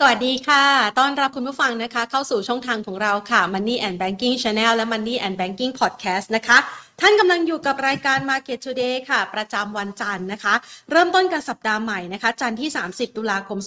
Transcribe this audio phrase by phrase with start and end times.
[0.00, 0.64] สวัสดีค่ะ
[0.98, 6.58] ต้อนรับคุณผู้ฟังนะคะ เข้าสู่ช่องทางของเราค่ะ Money and Banking Channel และ Money and Banking Podcast นะคะ
[7.02, 10.54] ท่านกำลังอยู่กับรายการ Market Today ค่ะ ประจำวันจันทร์นะคะ
[10.90, 13.58] เริ่มต้นกันสัปดาห์ใหม่นะคะ จันทร์ที่ 30 ตุลาคม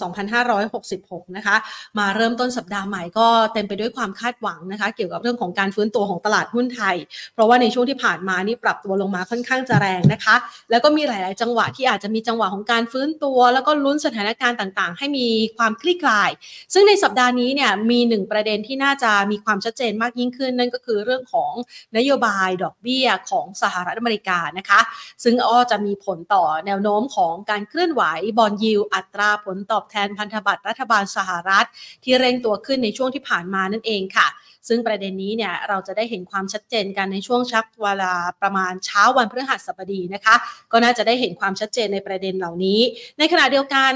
[0.64, 1.56] 2566 นะคะ
[1.98, 6.96] มาเริ่มต้นสัปดาห์ใหม่ก็เต็มไปด้วยความคาดหวังนะคะ เกี่ยวกับเรื่องของการฟื้นตัวของตลาดหุ้นไทย
[7.34, 10.34] เพราะว่าในช่วงที่ผ่านมานี่ปรับตัวลงมาค่อนข้างจะแรงนะคะ
[10.70, 16.30] แล้วก็มีหลาย ๆ จังหวะที่อาจจะมีจังหวะของการฟื้นตัว แล้วก็ลุ้นสถานการณ์ต่าง ๆ ให้มีความคลี่คลาย
[16.74, 21.52] ซึ่งในสัปดาห์นี้เนี่ยมีหนึ่งประเด็นที่น่าจะมีความชัดเจนมากยิ่งขึ้น นั่นก็คือเรื่องของ
[21.96, 24.80] นโยบายดอกเบี้ยของสหรัฐอเมริกานะคะ
[25.24, 28.02] ซึ่งอ้อจะมีผลต่อแนวโน้มของการเคลื่อนไหว
[28.38, 31.66] บอลยิวอัตราผลตอบแทนพันธบัตรรัฐบาลสหรัฐ
[32.04, 34.28] ที่เร่งตัวขึ้นในช่วงที่ผ่านมานั่นเองค่ะ
[34.68, 40.34] ซึ่งประเด็นนี้เนี่ยเราจะได้เห็นความชัดเจนกันในช่วงชักเวลาประมาณเช้าวันพฤหัสบดีนะคะ
[40.72, 42.80] ก็น่าจะได้เห็นความชัดเจนในประเด็นเหล่านี้
[43.18, 43.94] ในขณะเดียวกัน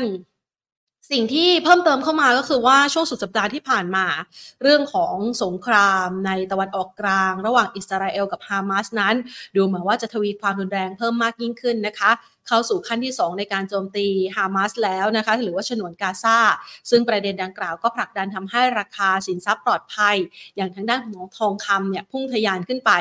[1.11, 4.07] สิ่งที่เพิ่มเติมเข้ามาก็คือว่าช่วงสุดสัปดาห์ที่ผ่านมา
[4.63, 9.15] เรื่องของสงครามในตะวันออกกลาง ระหว่างอิสราเอลกับฮามาสนั้น
[9.57, 12.11] ดูเหมือนว่าจะทวีความรุนแรงเพิ่มมากยิ่งขึ้นนะคะ
[12.49, 16.39] เข้าสู่ขั้นที่ 2 ในการโจมตีฮามาสแล้วนะคะหรือว่าฉนวนกาซา
[16.91, 20.17] ซึ่งประเด็นดังกล่าวก็ผลักดันทำให้ราคาสินทรัพย์ปลอดภัย
[20.57, 22.93] อย่างทางด้านของทองคำเนี่ยพุ่งทะยานขึ้นไป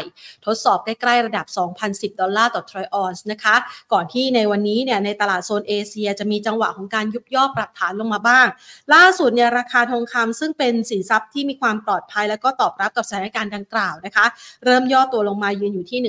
[0.46, 1.46] ทดสอบใกล้ ๆ ระดับ
[1.84, 3.56] 2,010 ดอลลาร์ต่อทรอยออนซ์นะคะ
[3.94, 8.48] ก่อนที่ในวันนี้เนี่ยในตลาดโซนเอเชียจะมีจังหวะของการยุบย่อปรับฐานลงมาบ้าง
[8.94, 14.26] ล่าสุดเนี่ยราคาทองคำซึ่งเป็นสินทรัพย์ที่มีความปลอดภัย และก็ตอบรับกับสถานการณ์ดังกล่าวนะคะ
[14.66, 16.00] เริ่มย่อตัวลงมายืนอยู่ที่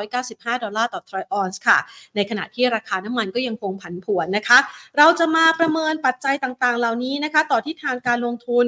[0.00, 1.78] 1,995 ดอลลาร์ต่อทรอยออนซ์ค่ะ
[2.16, 4.58] ในขณะที่ราคาน้ำมันก็ยังคงผันผวนนะคะ
[4.98, 8.66] เราจะมาประเมินปัจจัยต่างๆ เหล่านี้นะคะ ต่อที่ทางการลงทุน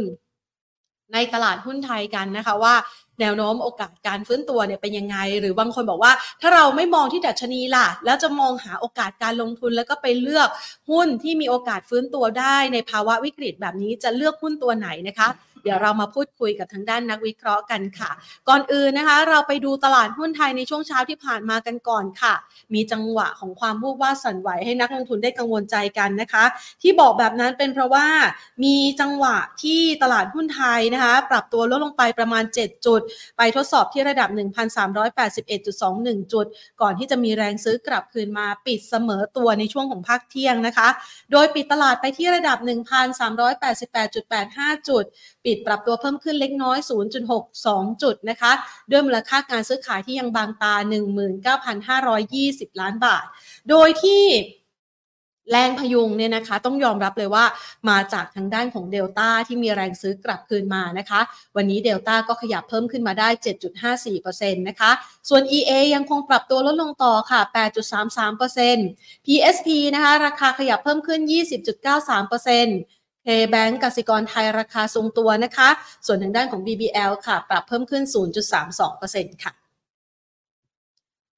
[1.13, 2.75] ในตลาดหุ้นไทยกันนะคะว่า
[3.21, 10.49] แนวโน้มโอกาสการฟื้นตัวเนี่ยเป็นยังไง หรือบางคนบอกว่า ถ้าเราไม่มองที่ดัชนีล่ะ แล้วจะมองหาโอกาสการลงทุนแล้วก็ไปเลือก
[10.91, 15.29] หุ้นที่มีโอกาสฟื้นตัวได้ในภาวะวิกฤตแบบนี้จะเลือกหุ้นตัวไหนนะคะ
[15.65, 18.11] เดี๋ยวเรามาพูดคุยกับทางด้านนักวิเคราะห์กันค่ะ
[18.49, 22.35] ก่อนอื่นนะคะ เราไปดูตลาดหุ้นไทยในช่วงเช้าที่ผ่านมากันก่อนค่ะ
[22.75, 26.45] มีจังหวะของความวูบวาสั่นไหวให้นักลงทุนได้กังวลใจกันนะคะ
[26.83, 28.07] ที่บอกแบบนั้นเป็นเพราะว่า
[28.65, 33.01] มีจังหวะที่ตลาดหุ้นไทยนะคะ ปรับตัวลดลงไปประมาณ 7 จุด
[33.37, 34.29] ไปทดสอบที่ระดับ
[35.31, 36.47] 1,381.21 จุด
[36.81, 40.89] ก่อนที่จะมีแรงซื้อกลับคืนมาปิดเสมอตัวในช่วงของภาคเที่ยงนะคะ
[41.33, 42.59] โดยปิดตลาดไปที่ระดับ
[43.39, 45.05] 1,388.85 จุด
[45.45, 46.79] ปิดปรับตัวเพิ่มขึ้นเล็กน้อย
[47.41, 48.53] 0.62 จุดนะคะ
[48.91, 50.75] ด้วยมูลค่าการซื้อขายที่ยังบางตา
[52.17, 53.25] 19,520 ล้านบาท
[53.71, 54.23] โดยที่
[55.51, 57.45] แรงพยุงเนี่ยนะคะต้องยอมรับเลยว่า
[57.91, 61.21] มาจากทางด้านของเดลต้าที่มีแรงซื้อกลับคืนมานะคะ
[61.57, 63.29] วันนี้เดลต้าก็ขยับเพิ่มขึ้นมาได้
[63.99, 64.91] 7.54%นะคะ
[65.29, 67.41] ส่วน EA ยังคงปรับตัวลดลงต่อค่ะ
[68.35, 71.21] 8.33% PSP นะคะ ราคาขยับเพิ่มขึ้น
[72.25, 72.94] 20.93%
[73.25, 75.69] เคแบงก์กสิกรไทยราคาทรงตัวนะคะ
[76.07, 78.03] ส่วนทางด้านของ BBL ค่ะ ปรับเพิ่มขึ้น
[78.75, 79.53] 0.32%ค่ะ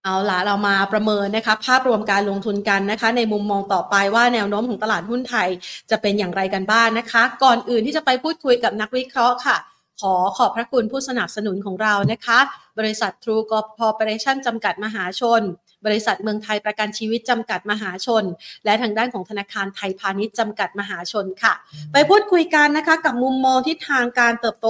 [0.05, 5.49] เอาละเรามาประเมินนะคะ ภาพรวมการลงทุนกันนะคะ ในมุมมองต่อไปว่าแนวโน้มของตลาดหุ้นไทย
[5.91, 9.57] จะเป็นอย่างไรกันบ้างนนะคะ ก่อนอื่นที่จะไปพูดคุยกับนักวิเคราะห์ค่ะ
[10.01, 12.39] ขอขอบพระคุณผู้สนับสนุนของเรานะคะ
[12.79, 13.45] บริษัท True
[13.81, 15.41] Corporation จำกัดมหาชน
[15.87, 18.25] บริษัทเมืองไทยประกันชีวิตจำกัดมหาชน
[18.65, 21.55] และทางด้านของธนาคารไทยพาณิชย์จำกัดมหาชนค่ะ
[21.93, 24.69] ไปพูดคุยกันนะคะกับมุมมองที่ทางการเติบโต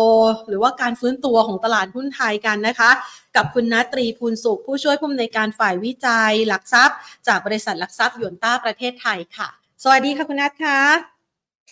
[0.49, 2.91] หรือว่าการฟื้นตัวของตลาดหุ้นไทยกันนะคะ
[3.37, 6.97] กับคุณนัตรีพูลสุข ผู้ช่วยผู้อำนวยการฝ่ายวิจัย หลักทรัพย์
[7.29, 9.49] จากบริษัทหลักทรัพย์หยวนต้าประเทศไทยค่ะ
[9.83, 10.79] สวัสดีค่ะคุณนัทค่ะ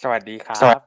[0.03, 0.79] สวัสดีครับ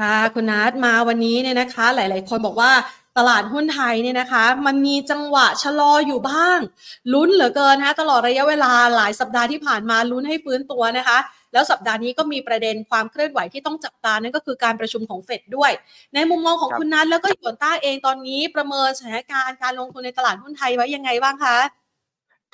[0.00, 2.72] ค่ะคุณนัทมาวันนี้เนี่ยนะคะ หลาย ๆ คนบอกว่า
[3.18, 6.58] ตลาดหุ้นไทยเนี่ยนะคะ มันมีจังหวะชะลออยู่บ้าง
[7.12, 11.18] ลุ้นเหลือเกินนะคะตลอดระยะเวลาหลายสัปดาห์ที่ผ่านมาลุ้นให้ฟื้นตัวนะคะ
[11.52, 15.72] แล้วสัปดาห์นี้ก็มีประเด็นความเคลื่อนไหวที่ต้องจับตานั่นก็คือการประชุมของเฟดด้วย
[16.14, 21.81] ในมุมมองของคุณนัทแล้วก็หยวนต้าเองตอนนี้ประเมินสถานการณ์การลงทุนในตลาดหุ้นไทยไว้ยังไงบ้างคะ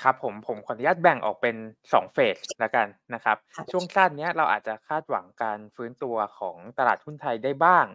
[0.03, 1.57] ครับผมผมขออนุญาตแบ่งออกเป็น
[1.89, 3.37] 2เฟสแล้วกันนะครับ
[3.71, 7.87] ช่วงสั้นนี้เราอาจจะคาดหวังการฟื้นตัวของตลาดหุ้นไทยได้บ้าง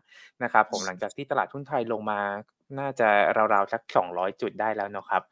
[0.43, 2.21] นะครับ ผมหลังจากที่ตลาดหุ้นไทยลงมา
[2.79, 3.07] น่าจะ
[3.53, 5.23] ราวๆสัก 200 จุดได้แล้วนะครับ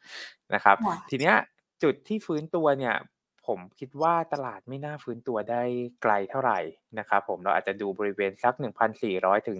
[0.53, 0.77] นะครับ
[1.09, 1.35] ทีเนี้ย
[1.83, 2.95] จุดที่ฟื้นตัวเนี่ย
[3.47, 5.63] ผมคิดว่าตลาดไม่น่าฟื้นตัวได้
[6.03, 6.59] ไกลเท่าไหร่
[6.99, 8.53] นะครับผมเราอาจจะดูบริเวณสัก
[8.99, 9.57] 1,400 ถึง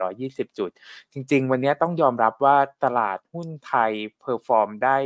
[0.00, 0.70] 1,420 จุด
[1.12, 4.96] จริง ๆ วันนี้ต้องยอมรับว่าตลาดหุ้นไทย perform ได้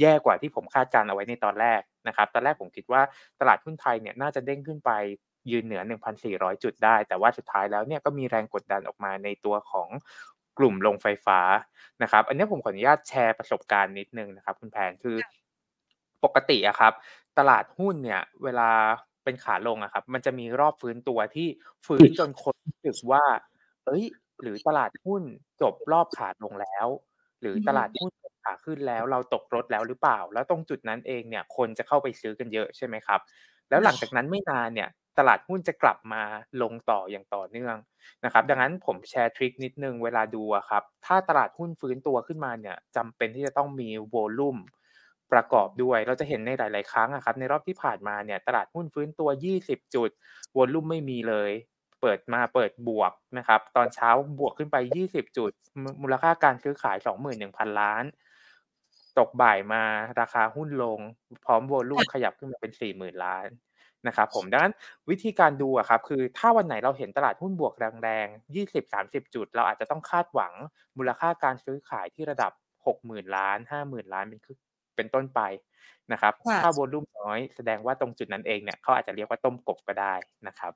[0.00, 3.02] แย่กว่าที่ผมคาดการณ์เอาไว้ในตอนแรกนะครับ ตอนแรกผมคิดว่า
[3.40, 4.90] ตลาดหุ้นไทยเนี่ยน่าจะเด้งขึ้นไป
[5.50, 9.88] ยืนเหนือ 1,400 จุดได้ แต่ว่าสุดท้ายแล้วเนี่ยก็มีแรงกดดันออกมาในตัวของ
[10.58, 11.40] กลุ่มโรงไฟฟ้า
[12.02, 15.16] นะครับ อันนี้ผมขออนุญาตแชร์ประสบการณ์นิดนึงนะครับคุณแพนคือ
[16.24, 16.92] ปกติอะครับ
[17.38, 18.70] ตลาดหุ้นเนี่ย เวลา
[19.24, 21.48] เป็นขาลงอะครับ มันจะมีรอบฟื้นตัวที่
[21.86, 23.24] ฟื้นจนคนรู้สึกว่า
[23.84, 24.04] เฮ้ย
[24.42, 25.22] หรือตลาดหุ้น
[25.60, 26.86] จบรอบขาลงแล้ว
[27.40, 28.12] หรือตลาดหุ้น
[28.44, 33.20] ขาขึ้นแล้วเราตกรถแล้วหรือเปล่า แล้วตรงจุดนั้นเองเนี่ยคนจะเข้าไปซื้อกันเยอะใช่ไหมครับ
[33.70, 34.88] แล้วหลังจากนั้นไม่นานเนี่ย
[35.18, 36.22] ตลาดหุ้นจะกลับมา
[36.62, 37.76] ลงต่ออย่างต่อเนื่อง
[38.24, 44.58] นะครับ ดังนั้นผมแชร์ทริคนิดนึงเวลาดูครับ ถ้าตลาดหุ้นฟื้นตัวขึ้นมาเนี่ยจำเป็นที่จะต้องมีโวลุ่ม
[45.32, 50.10] ประกอบด้วย เราจะเห็นในหลาย ๆ ครั้งอะครับ ในรอบที่ผ่านมาเนี่ยตลาดหุ้นฟื้นตัว 20 จุด
[50.54, 51.50] โวลุ่มไม่มีเลย
[52.00, 55.50] เปิดมาเปิดบวกนะครับ ตอนเช้าบวกขึ้นไป 20 จุด
[55.82, 58.04] มมูลค่าการซื้อขาย 21,000 ล้าน
[59.18, 59.82] ตกบ่ายมา
[60.20, 61.00] ราคาหุ้นลง
[61.44, 63.46] พร้อมวอลุ่มขยับขึ้นมาเป็น40,000ล้าน
[64.06, 64.74] นะครับผมดังนั้น
[65.10, 70.54] วิธีการดูอะครับคือถ้าวันไหนเราเห็นตลาดหุ้นบวกแรงๆ20-30จุด เราอาจจะต้องคาดหวัง
[70.98, 72.52] มูลค่าการซื้อขายที่ระดับ
[72.86, 74.52] 60,000ล้าน50,000ล้านเป็นคึ
[74.96, 75.40] เป็นต้นไป
[76.12, 80.14] นะครับค่ะถ้าวอลุ่มน้อยแสดงว่าตรงจุดนั้นเองเนี่ยเขาอาจจะเรียกว่าต้มกบก็ได้
[80.46, 80.72] นะครับ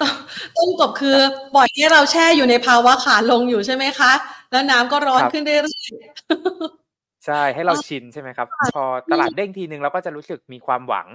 [0.00, 0.14] ต้ม
[0.56, 1.18] ต้มกบคือ
[1.54, 4.12] ปล่อยให้เราแช่อยู่ในภาวะขาลงอยู่ใช่ไหมคะ
[4.50, 11.06] แล้วน้ำก็ร้อนครับขึ้นเรื่อยๆใช่ให้เราชินใช่ไหมครับค่ะพอตลาดเด้งทีหนึ่งเราก็จะรู้สึกมีความหวัง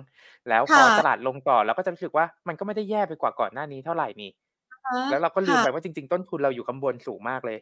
[0.50, 4.32] แล้วพค่อะตลาดลงต่อเราก็จะรู้สึกว่ามันก็ไม่ได้แย่ไปกว่าก่อนหน้านี้เท่าไรนี่
[4.72, 7.58] อะฮะแล้วเราก็ลืค่มะไปว่าจริง ๆ ต้นทุนเราอยู่ข้างบนสูงมากเลย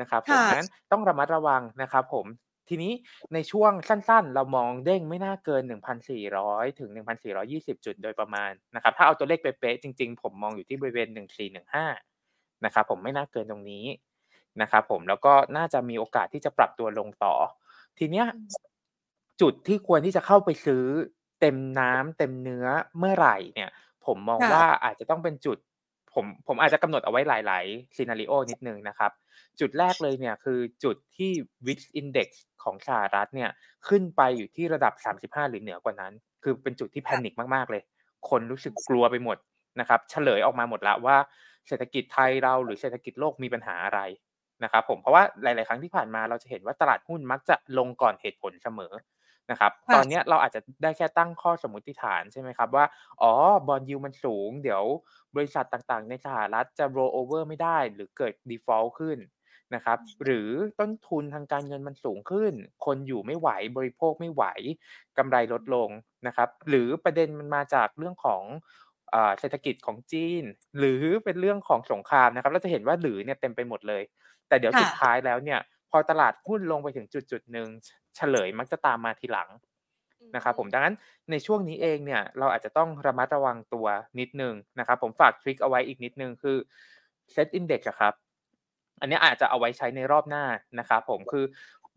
[0.00, 2.26] นะครับผมค่ะดังนั้นต้องระมัดระวังนะครับผม
[2.68, 2.92] ทีนี้
[3.34, 5.62] ในช่วงสั้นๆ เรามองเด้งไม่น่าเกิน
[6.20, 6.90] 1,400 ถึง
[7.38, 11.08] 1,420 จุดโดยประมาณนะครับ ถ้าเอาตัวเลขเป๊ะๆจริงๆ ผมมองอยู่ที่บริเวณ
[11.86, 13.84] 1415 นะครับผมไม่น่าเกินตรงนี้
[14.60, 17.34] นะครับผมแล้วก็น่าจะมีโอกาสที่จะปรับตัวลงต่อ
[17.98, 18.48] ทีเนี้ยอืม
[19.40, 20.84] จุดที่ควรที่จะเข้าไปซื้อ
[21.40, 22.66] เต็มน้ำเต็มเนื้อ
[22.98, 23.70] เมื่อไหร่เนี่ย
[24.06, 25.58] ผมมองค่ะว่าอาจจะต้องเป็นจุด
[26.18, 29.12] ผมผมอาจจะกำหนดเอาไว้หลายๆ scenario นิดหนึ่งนะครับ
[29.60, 31.30] จุดแรกเลยเนี่ยคือจุดที่
[31.66, 32.28] VIX Index
[32.62, 33.50] ของสหรัฐเนี่ย
[33.88, 36.12] ขึ้นไปอยู่ที่ระดับ 35 หรือเหนือกว่านั้น
[36.42, 37.82] คือเป็นจุดที่ค่ะ panic มากๆเลย
[38.30, 39.36] คนรู้สึกกลัวไปหมด
[39.80, 41.16] นะครับเฉลยออกมาหมดแล้วว่า
[41.68, 44.00] เศรษฐกิจไทยเราหรือเศรษฐกิจโลกมีปัญหาอะไร
[44.64, 48.92] นะครับผมเพราะว่าหลาย ๆ ครั้งที่ผ่านมาเราจะเห็นว่าตลาดหุ้นมักจะลงก่อนเหตุผลเสมอ
[49.50, 52.84] นะครับค่ะตอนเนี้ยเราอาจจะได้แค่ตั้งข้อสมมุติฐานใช่ไหมครับว่า
[53.22, 53.32] อ๋อ
[53.68, 54.84] Bond yield มันสูง เดี๋ยว
[55.36, 59.18] บริษัทต่างๆ ในสหรัฐจะ roll over ไม่ได้หรือเกิด default ขึ้น
[59.74, 60.50] นะครับหรือ
[60.80, 62.52] ต้นทุนทางการเงินมันสูงขึ้น
[62.86, 64.44] คนอยู่ไม่ไหวบริโภคไม่ไหว
[65.18, 65.88] กำไรลดลง
[66.26, 68.42] นะครับหรือประเด็นมันมาจากเรื่องของ
[69.14, 70.42] อ่าเศรษฐกิจของจีน
[70.78, 74.02] หรือเป็นเรื่องของสงครามนะครับเราจะเห็นว่าหรือเนี่ยเต็มไปหมดเลย
[74.48, 79.50] แต่เดี๋ยวค่ะสุดท้ายแล้วเนี่ย พอตลาดหุ้นลงไปถึงจุดๆหนึ่งฉเฉลยมักจะตามมาทีหลัง
[80.20, 80.94] อืนะครับผมมดังนั้น
[81.30, 83.86] ในช่วงนี้เองเนี่ยเราอาจจะต้องระมัดระวังตัว
[84.18, 86.56] นิดหนึ่งนะครับผมฝากทริกเอาไว้อีกนิดหนึ่งคือ
[87.34, 88.14] Set Index อะครับ
[89.00, 90.44] อันเนี้ยอาจจะเอาไว้ใช้ในรอบหน้า
[90.78, 91.44] นะครับผมคือ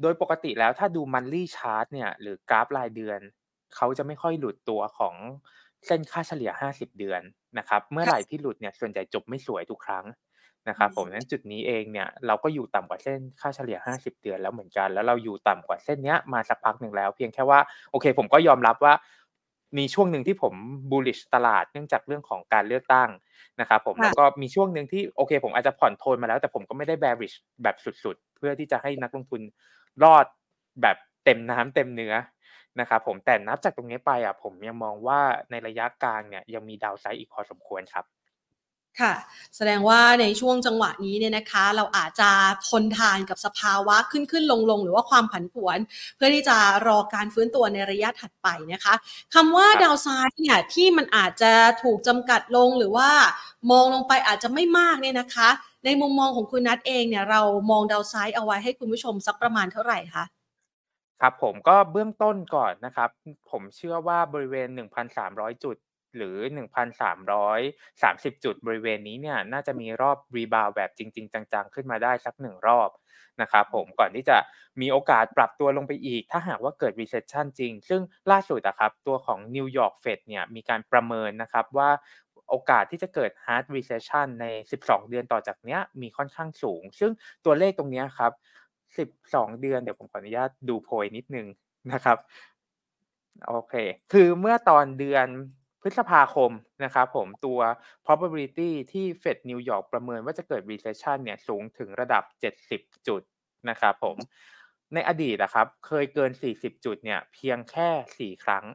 [0.02, 3.20] โดยปกติแล้วถ้าดู monthly chart เนี่ยหรือกราฟรายเดือน
[3.76, 5.16] เขาจะไม่ค่อยหลุดตัวของ
[5.86, 7.22] เส้นค่าเฉลี่ย 50 เดือน
[7.58, 10.06] นะครับเมื่อค่ะไหร่ที่หลุดเนี่ยส่วนใหญ่จบไม่สวยทุกครั้ง
[10.70, 17.60] นะคอืรับผมมดังนั้นจุดนี้เองเนี่ยเราก็อยู่ต่ำกว่าเส้นค่าเฉลี่ย 50 เดือนแล้วเหมือนกัน แล้วเราอยู่ต่ำกว่าเส้นเนี้ยมาสักพักหนึ่งแล้ว เพียงแค่ว่า
[17.92, 18.94] โอเค ผมก็ยอมรับว่า
[19.78, 20.54] มีช่วงหนึ่งที่ผม
[20.92, 23.10] bullish ตลาดเนื่องจากเรื่องของการเลือกตั้ง
[23.60, 29.42] นะครับผมค่แล้ะวก็มีช่วงหนึ่งที่โอเค ผมอาจจะผ่อนโทนมาแล้ว แต่ผมก็ไม่ได้ bearish แบบสุดๆ เพื่อที่จะให้นักลงทุน
[30.04, 30.26] รอด
[30.82, 32.14] แบบเต็มน้ำเต็มเนื้อ
[32.80, 35.20] นะครับผมแต่นับจากตรงนี้ไปอะผมยังมองว่า
[35.52, 38.06] ในระยะกลางเนี่ยยังมี downside อีกพอสมควรครับ
[39.00, 39.14] ค่ะ
[39.56, 42.30] แสดงว่าในช่วงจังหวะนี้เนี่ยนะคะ เราอาจจะ
[42.70, 45.78] ทนทานกับสภาวะขึ้นๆลงๆหรือว่าความผันผวน
[46.16, 48.94] เพื่อที่จะรอการฟื้นตัวในระยะถัดไปนะคะ
[49.34, 51.52] คำว่าครับ downside เนี่ยที่มันอาจจะ
[51.84, 53.10] ถูกจำกัดลงหรือว่า
[53.72, 55.50] มองลงไปอาจจะไม่มากเนี่ยนะคะ
[55.86, 60.26] ในมุมมองของคุณนัทเองเนี่ยเรามอง downside เอาไว้ให้คุณผู้ชมสักประมาณเท่าไรคะ?
[61.22, 65.76] ครับผมก็เบื้องต้นก่อนนะครับอือผมเชื่อว่าบริเวณ 1,300 จุด
[66.18, 66.38] หรือ
[67.20, 72.90] 1,330 จุดบริเวณนี้เนี่ยน่าจะมีรอบรีบาวแบบจริง ๆ จังๆ ขึ้นมาได้สัก1รอบ
[73.42, 74.38] นะครับผมก่อนที่จะ
[74.82, 78.02] มีโอกาสปรับตัวลงไปอีก ถ้าหากว่าเกิด recession จริง ซึ่ง
[78.32, 81.90] ล่าสุดอะครับตัวของ New York Fed เนี่ยมีการประเมินนะครับว่า
[82.50, 84.46] โอกาสที่จะเกิด hard recession ใน
[84.82, 87.12] 12 เดือนต่อจากเนี้ยมีค่อนข้างสูง ซึ่ง
[87.46, 88.32] ตัวเลขตรงนี้ครับ
[89.32, 91.48] 12 เดือนเดี๋ยวผมขออนุญาตดูโพยนิดหนึ่ง
[91.94, 92.18] นะครับ
[93.48, 93.74] โอเค
[94.14, 95.28] คือเมื่อตอนเดือน
[95.82, 96.52] พฤษภาคม
[96.84, 97.60] นะครับผมตัว
[98.06, 103.22] probability ที่ Fed New York ประเมินว่าจะเกิด recession เนี่ยสูงถึงระดับ 70 จุด
[103.70, 104.18] นะครับผม
[104.94, 108.66] ในอดีตอะครับเคยเกิน 40 จุดเนี่ยเพียงแค่ 4 ครั้ง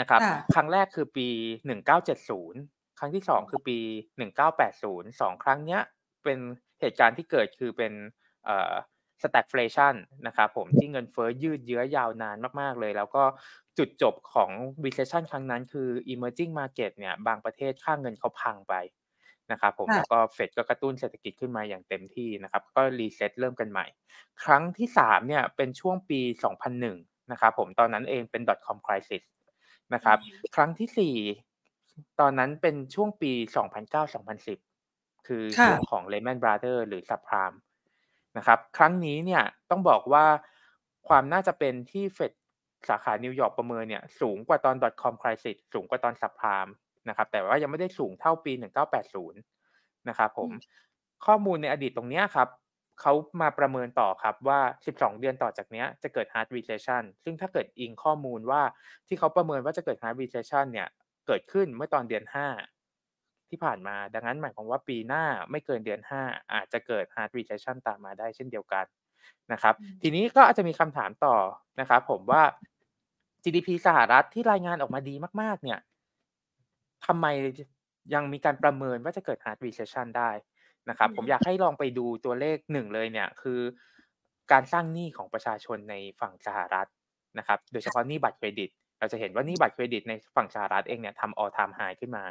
[0.00, 1.28] นะครับค่ะครั้งแรกคือปี
[1.66, 2.54] 1970
[2.98, 3.78] ครั้งที่ 2 คือปี
[4.18, 5.82] 1980 2 ครั้งเนี้ย
[6.24, 6.38] เป็น
[6.80, 7.92] เหตุการณ์ที่เกิดคือเป็น
[8.44, 8.74] เอ่อ
[9.22, 9.94] stagflation
[10.26, 13.24] นะครับผมที่เงินเฟ้อยืดเยื้อยาวนานมาก ๆ เลย แล้วก็
[13.78, 14.50] จุดจบของ
[14.84, 18.74] recession ครั้งนั้นคือ emerging market เนี่ยบางประเทศค่าเงินเขาพังไป
[19.52, 23.86] นะครับผมค่ะแล้วก็เฟดก็กระตุ้นเศรษฐกิจขึ้นมาอย่างเต็มที่นะครับ ก็รีเซ็ตเริ่มกันใหม่
[24.44, 26.20] ครั้งที่สามเนี่ยเป็นช่วงปี
[26.76, 29.22] 2001 นะครับผมตอนนั้นเองเป็น dot-com crisis
[29.94, 30.18] นะครับ
[30.54, 31.14] ครั้งที่สี่
[32.20, 33.32] ตอนนั้นเป็นช่วงปี
[34.10, 37.56] 2009-2010 คือค่ะช่วงของ Lehman Brothers หรือ subprime
[38.36, 40.26] นะครับ ครั้งนี้เนี่ยต้องบอกว่า
[41.08, 42.32] ความน่าจะเป็นที่เฟด
[42.88, 46.72] สาขานิวยอร์กประเมินเนี่ยสูงกว่าตอน dot-com crisis สูงกว่าตอน subprime
[47.08, 48.52] นะครับแต่ว่ายังไม่ได้สูงเท่าปี
[49.30, 50.50] 1980 นะครับผม
[51.26, 52.48] ข้อมูลในอดีตตรงเนี้ยครับ
[53.00, 58.62] เขามาประเมินต่อครับว่า 12 เดือนต่อจากเนี้ยจะเกิด hard recession ซึ่งถ้าเกิดอิงข้อมูลว่า
[59.08, 60.88] ที่เขาประเมินว่าจะเกิด hard recession เนี่ย
[61.26, 62.24] เกิดขึ้นเมื่อตอนเดือน
[62.88, 68.84] 5 ที่ผ่านมา ดังนั้นหมายความว่าปีหน้าไม่เกินเดือน 5 อาจจะเกิด hard recession ตามมาได้เช่นเดียวกัน
[69.52, 71.36] นะครับอืมทีนี้ก็อาจจะมีคำถามต่อ
[71.80, 72.42] นะครับผมว่า
[73.46, 75.78] GDP สหรัฐที่รายงานออกมาดีมาก ๆ เนี่ย
[77.06, 77.26] ทำไม
[78.14, 80.30] ยังมีการประเมินว่าจะเกิด hard recession ได้
[80.90, 83.60] นะครับ ผมอยากให้ลองไปดูตัวเลขหนึ่งเลยเนี่ย คือ
[84.52, 86.88] การสร้างหนี้ของประชาชนในฝั่งสหรัฐ
[87.38, 92.24] นะครับ โดยเฉพาะหนี้บัตรเครดิต เราจะเห็นว่าหนี้บัตรเครดิตในฝั่งสหรัฐเองเนี่ยทำ all time high ขึ้นมา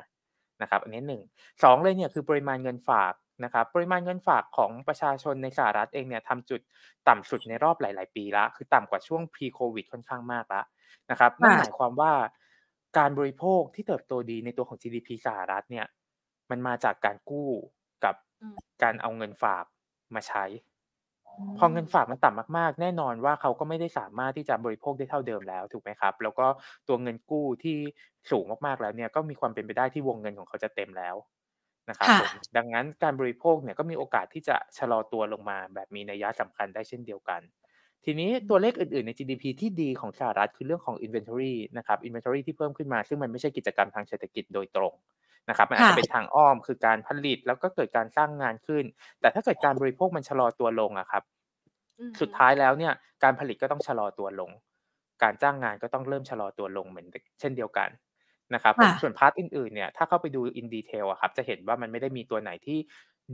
[0.62, 1.22] นะครับ อันนี้หนึ่ง
[1.63, 3.13] สองเลยเนี่ยคือปริมาณเงินฝาก
[3.44, 6.62] นะครับปริมาณเงินฝากของประชาชนในสหรัฐเองเนี่ยทำจุด
[7.08, 10.62] ต่ำสุดในรอบหลาย ๆ ปีละคือต่ำกว่าช่วง pre covid ค่อนข้างมากละ
[11.12, 12.12] นะครับนั่นค่ะหมายความว่า
[12.98, 15.86] การบริโภคที่เติบโตดีในตัวของ GDP สหรัฐเนี่ย
[16.50, 17.50] มันมาจากการกู้
[18.04, 19.65] กับอืมการเอาเงินฝาก
[20.15, 20.46] มาใช้
[21.58, 26.48] พอเงินฝากมันต่ำมากๆ แน่นอนว่าเขาก็ไม่ได้สามารถที่จะบริโภคได้เท่าเดิมแล้วถูกไหมครับ แล้วก็
[26.88, 27.77] ตัวเงินกู้ที่
[28.32, 31.15] สูงมากๆแล้วเนี่ยก็มีความเป็นไปได้ที่วงเงินของเขาจะเต็มแล้ว
[31.89, 37.42] นะครับค่ะผมดังนั้นการบริโภคเนี่ยก็มีโอกาสที่จะชะลอตัวลงมาแบบมีนัยสำคัญได้เช่นเดียวกัน
[38.06, 44.94] ทีนี้ตัวเลขอื่นๆใน GDP ที่ดีของสหรัฐคือเรื่องของ inventory นะครับ inventory ที่เพิ่มขึ้นมา ซึ่งมันไม่ใช่กิจกรรมทางเศรษฐกิจโดยตรง
[45.50, 48.84] นะครับมันอาจค่ะจะเป็นทางอ้อมคือการผลิตแล้วก็เกิดการสร้างงานขึ้น
[49.22, 51.24] แต่ถ้าเกิดการบริโภคมันชะลอตัวลงอะครับ
[52.00, 54.51] อืมสุดท้ายแล้วเนี่ยการผลิตก็ต้องชะลอตัวลง
[55.24, 57.08] การจ้างงานก็ต้องเริ่มชะลอตัวลงเหมือน
[57.39, 57.89] เช่นเดียวกัน
[58.53, 62.79] นะครับผมค่ะส่วน part อื่นๆเนี่ยถ้าเข้าไปดู in detail อะครับจะเห็นว่ามันไม่ได้มีตัวไหนที่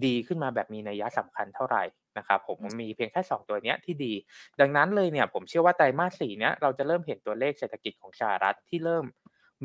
[0.06, 1.84] ดีขึ้นมาแบบมีนัยสำคัญเท่าไหร่
[2.18, 4.14] นะครับผมมันมีเพียงแค่ 2 ตัวเนี้ยที่ดี
[4.62, 9.06] ดังนั้นเลยเนี่ยผมเชื่อว่าไตรมาสสี่เนี้ยเราจะเริ่มเห็นตัวเลขเศรษฐกิจของสหรัฐที่เริ่ม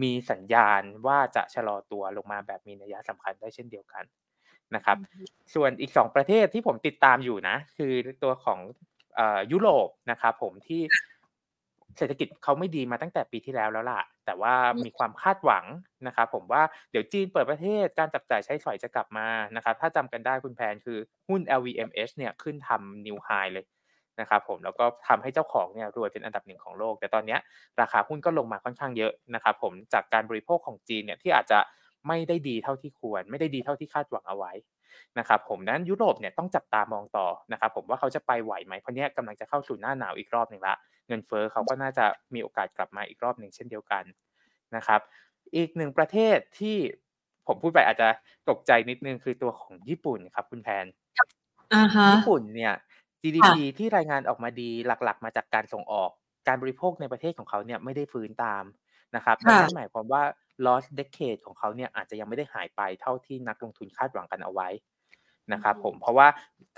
[0.03, 4.05] มีสัญญาณว่าจะชะลอตัวลงมาแบบมีนัยสำคัญได้เช่นเดียวกัน
[4.75, 4.99] นะครับ
[5.55, 8.61] ส่วนอีก 2 ประเทศที่ผมติดตามอยู่นะ คือตัวของ
[9.17, 10.83] เอ่อยุโรปนะครับผมที่
[11.99, 15.65] เศรษฐกิจเขาไม่ดีมาตั้งแต่ปีที่แล้วแล้วล่ะ แต่ว่าอืมมีความคาดหวัง
[16.07, 20.99] นะครับผมว่าเดี๋ยวจีนเปิดประเทศการจับจ่ายใช้สอยจะกลับมานะครับถ้าจำกันได้คุณแพนคือ
[21.29, 23.65] หุ้น LVMH เนี่ยขึ้นทำนิวไฮเลย
[24.21, 27.41] นะครับผมแล้วก็ทำให้เจ้าของเนี่ยรวยเป็นอันดับหนึ่งของโลก แต่ตอนเนี้ย
[27.81, 31.59] ราคาหุ้นก็ลงมาค่อนข้างเยอะนะครับผมจากการบริโภคของจีนเนี่ยที่อาจจะ
[32.09, 34.53] ไม่ได้ดีเท่าที่ควร ไม่ได้ดีเท่าที่คาดหวังเอาไว้
[35.19, 40.75] นะครับผมนั้นยุโรปเนี่ยต้องจับตามองต่อนะครับผมว่าเขาจะไปไหวไหมเพราะเนี้ยกำลังจะเข้าสู่หน้าหนาวอีกรอบหนึ่งละ
[41.09, 44.05] เงินเฟ้อเขาก็น่าจะมีโอกาสกลับมาอีกรอบหนึ่งเช่นเดียวกัน
[44.77, 45.01] นะครับ
[45.57, 46.77] อีกหนึ่งประเทศที่
[47.47, 48.09] ผมพูดไปอาจจะ
[48.51, 50.87] ตกใจนิดนึงคือตัวของญี่ปุ่นครับ คุณแพน
[51.75, 52.75] อ่าฮะญี่ปุ่นเนี่ย
[53.21, 56.11] GDP ที่รายงานออกมาดีหลักๆ มาจากการส่งออก
[56.49, 58.65] การบริโภคในประเทศของเขาเนี่ยไม่ได้ฟื้นตาม
[59.17, 60.23] นะครับดังค่ะนั้นหมายความว่า
[60.67, 64.69] lost decade ของเขาเนี่ยอาจจะยังไม่ได้หายไปเท่าที่นักลงทุนคาดหวังกันเอาไว้
[65.53, 66.29] นะครับผมเพราะว่า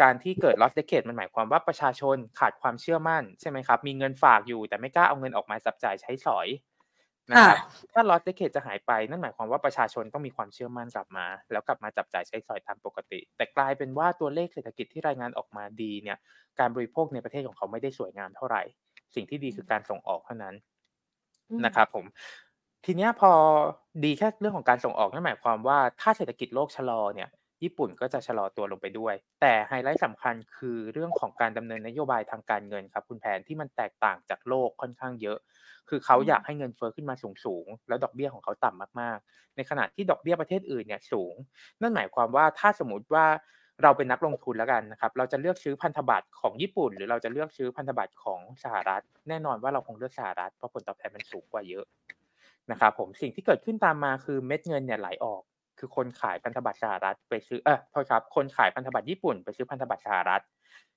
[0.02, 6.48] การที่เกิด lost decade มันหมายความว่าประชาชนขาดความเชื่อมั่นใช่ไหมครับมีเงินฝากอยู่แต่ไม่กล้าเอาเงินออกมาจับจ่ายใช้สอย
[7.30, 7.56] นะครับ
[7.92, 16.18] ถ้า lost decade จะหายไปนั่นหมายความว่าประชาชนต้องมีความเชื่อมั่นกลับมา แล้วกลับมาจับจ่ายใช้สอยตามปกติ แต่กลายเป็นว่าตัวเลขเศรษฐกิจที่รายงานออกมาดีเนี่ย
[16.58, 18.62] การบริโภคในประเทศของเขาไม่ได้สวยงามเท่าไหร่
[19.14, 20.54] สิ่งที่ดีคือการส่งออกเท่านั้น
[21.50, 22.04] อืมนะครับผม
[22.84, 23.30] ทีเนี้ยพอ
[24.04, 27.28] ดีแค่เรื่องของการส่งออกนั่นหมายความว่าถ้าเศรษฐกิจโลกชะลอเนี่ย
[27.62, 35.38] ญี่ปุ่นก็จะชะลอตัวลงไปด้วย แต่ไฮไลท์สำคัญคือเรื่องของการดำเนินนโยบายทางการเงินครับคุณแผนที่มันแตกต่างจากโลกค่อนข้างเยอะ
[35.88, 41.34] คือเขาอืมอยากให้เงินเฟ้อขึ้นมาสูงๆ แล้วดอกเบี้ยของเขาต่ำมากๆ ในขณะที่ดอกเบี้ยประเทศอื่นเนี่ยสูง
[41.80, 43.26] นั่นหมายความว่าถ้าสมมติว่า
[43.82, 51.84] เราเป็นนักลงทุนแล้วกันนะครับ เราจะเลือกซื้อพันธบัตรของญี่ปุ่น หรือเราจะเลือกซื้อพันธบัตรของสหรัฐ แน่นอนว่าเราคงเลือกสหรัฐเพราะผลตอบแทนมันสูงกว่าเยอะ
[52.70, 55.42] นะครับผมสิ่งที่เกิดขึ้นตามมาคือเม็ดเงินเนี่ยไหลออก
[55.78, 60.42] คือคนขายพันธบัตรสหรัฐไปซื้อเออโทษครับ คนขายพันธบัตรญี่ปุ่นไปซื้อพันธบัตรสหรัฐ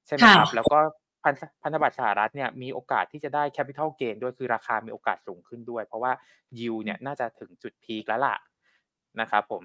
[0.07, 0.79] ใช่ไหมครับค่ะแล้วก็
[1.23, 6.11] พันธพันธบัตรสหรัฐเนี่ยมีโอกาสที่จะได้แคปิตอลเกนด้วยคือราคามีโอกาสสูงขึ้นด้วย เพราะว่า
[6.59, 8.35] ยิวเนี่ยน่าจะถึงจุดพีคแล้วล่ะ
[9.21, 9.63] นะครับผม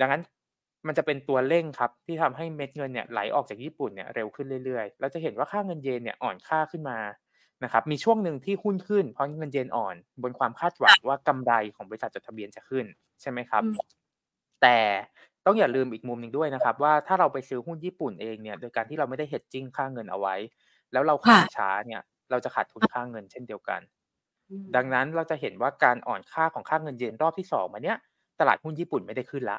[0.00, 0.22] ดังนั้น
[0.86, 6.98] มันจะเป็นตัวเร่งครับ ที่ทำให้เม็ดเงินเนี่ยไหลออกจากญี่ปุ่นเนี่ยเร็วขึ้นเรื่อยๆเราจะเห็นว่าค่าเงินเยนเนี่ยอ่อนค่าขึ้นมา
[7.64, 12.86] นะครับมีช่วงหนึ่งที่หุ้นขึ้นเพราะเงินเยนอ่อน บนความคาดหวังว่ากำไรของบริษัทจดทะเบียนจะขึ้น
[13.20, 13.64] ใช่ไหมครับ
[14.62, 14.78] แต่
[15.46, 20.34] ต้องอย่าลืมอีกมุมหนึ่งด้วยนะครับ ว่าถ้าเราไปซื้อหุ้นญี่ปุ่นเองเนี่ย โดยการที่เราไม่ได้เฮดจิ้งค่าเงินเอาไว้
[20.92, 23.80] แล้วเราขายช้าเนี่ย เราจะขาดทุนค่าเงินเช่นเดียวกัน
[24.76, 27.98] ดังนั้นเราจะเห็นว่าการอ่อนค่าของค่าเงินเยนรอบที่สองมาเนี้ย
[28.40, 29.58] ตลาดหุ้นญี่ปุ่นไม่ได้ขึ้นละ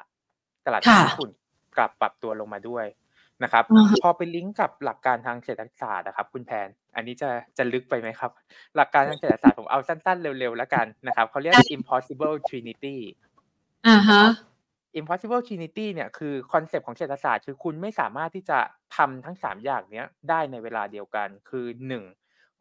[0.66, 1.30] ตลาดหุ้นญี่ปุ่น
[1.76, 2.86] กลับปรับตัวลงมาด้วย
[3.42, 3.64] นะครับ
[4.02, 7.28] พอไปลิงก์กับหลักการทางเศรษฐศาสตร์นะครับ คุณแพน อันนี้จะ
[7.58, 8.30] จะลึกไปไหมครับ
[8.76, 12.96] หลักการทางเศรษฐศาสตร์ผมเอาสั้นๆเร็วๆแล้วกันนะครับเขาเรียก impossible trinity
[13.86, 14.22] อ่าฮะ
[15.00, 18.58] impossible trinity เนี่ยคือ concept ของเศรษฐศาสตร์ คือคุณไม่สามารถที่จะ
[18.96, 22.04] ทำทั้งสามอย่างเนี้ยได้ในเวลาเดียวกันคือหนึ่ง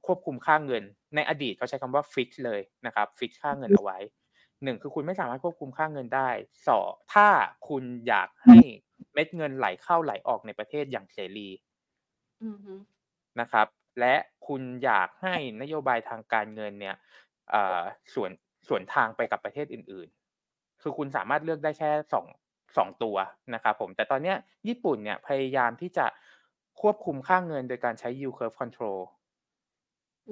[0.06, 0.84] ควบคุมค่าเงิน
[1.16, 3.98] ในอดีตเขาใช้คำว่า fix เลยนะครับ fix ค่าเงินเอาไว้
[4.64, 6.30] หนึ่งคือคุณไม่สามารถควบคุมค่าเงินได้
[6.68, 7.28] สองถ้า
[7.68, 8.58] คุณอยากให้
[9.14, 11.50] เม็ดเงินไหลเข้าไหลออกในประเทศอย่างเสรี
[13.40, 13.68] นะครับ
[14.00, 14.16] และ
[14.48, 16.96] คุณอยากให้นโยบายทางการเงินเนี่ย
[18.14, 18.32] ส่วน
[18.68, 20.17] ส่วนทางไปกับประเทศอื่นๆ
[20.88, 22.26] คือคุณสามารถเลือกได้แค่สอง
[22.78, 23.18] สองตัว
[23.54, 24.34] นะครับผมแต่ตอนนี้
[24.68, 26.06] ญี่ปุ่นเนี่ยพยายามที่จะ
[26.82, 29.00] ควบคุมค่าเงินโดยการใช้ yield curve control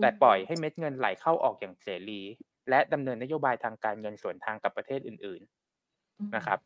[0.01, 2.21] แต่ปล่อยให้เม็ดเงินไหลเข้าออกอย่างเสรี
[2.69, 5.41] และดำเนินนโยบายทางการเงินส่วนทางกับประเทศอื่น
[5.87, 6.59] ๆนะครับ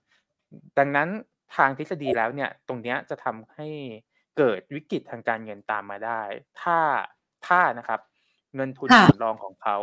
[0.78, 1.10] ดังนั้น
[1.56, 3.68] ทางทฤษฎีแล้วเนี่ย ตรงเนี้ยจะทำให้
[4.38, 6.22] เกิดวิกฤตทางการเงินตามมาได้
[6.62, 6.80] ถ้า
[7.48, 8.00] ถ้านะครับ
[8.56, 9.78] เงินทุนสำรองของเขา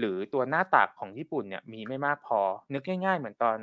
[0.00, 2.40] หรือตัวหน้าตากของญี่ปุ่นเนี่ยมีไม่มากพอ
[2.72, 3.58] นึกง่าย ๆ เหมือนตอน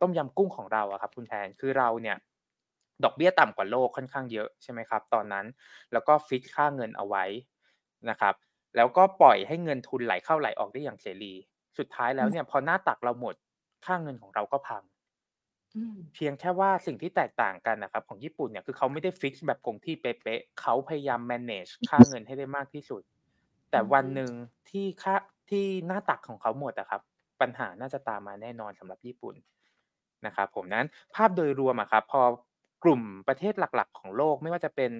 [0.00, 2.16] ต้มยำกุ้งของเราอะครับคุณแทนคือเราเนี่ย
[3.04, 5.46] ดอกเบี้ยต่ำกว่าโลกค่อนข้างเยอะใช่ไหมครับตอนนั้น
[5.92, 7.24] แล้วก็ฟิกค่าเงินเอาไว้
[8.10, 8.34] นะครับ
[8.76, 11.34] แล้วก็ปล่อยให้เงินทุนไหลเข้าไหลออกได้อย่างเสรี
[11.78, 13.34] สุดท้ายแล้วเนี่ยพอหน้าตักเราหมด
[13.86, 14.82] ค่าเงินของเราก็พัง
[16.14, 23.02] เพียงแค่ว่าสิ่งที่แตกต่างกันนะครับของญี่ปุ่นเนี่ยคือเขาไม่ได้ฟิกแบบคงที่เป๊ะๆเขาพยายาม manage ค่าเงินให้ได้มากที่สุด
[23.70, 24.32] แต่วันหนึ่ง
[24.70, 25.14] ที่ค่า
[25.52, 27.00] ที่หน้าตักของเขาหมดอะครับ
[27.40, 29.34] ปัญหาน่าจะตามมาแน่นอนสำหรับญี่ปุ่น
[30.26, 32.22] นะครับผมนั้นภาพโดยรวมอะครับพอ
[32.84, 34.90] กลุ่มประเทศหลักๆ ของโลกไม่ว่าจะเป็น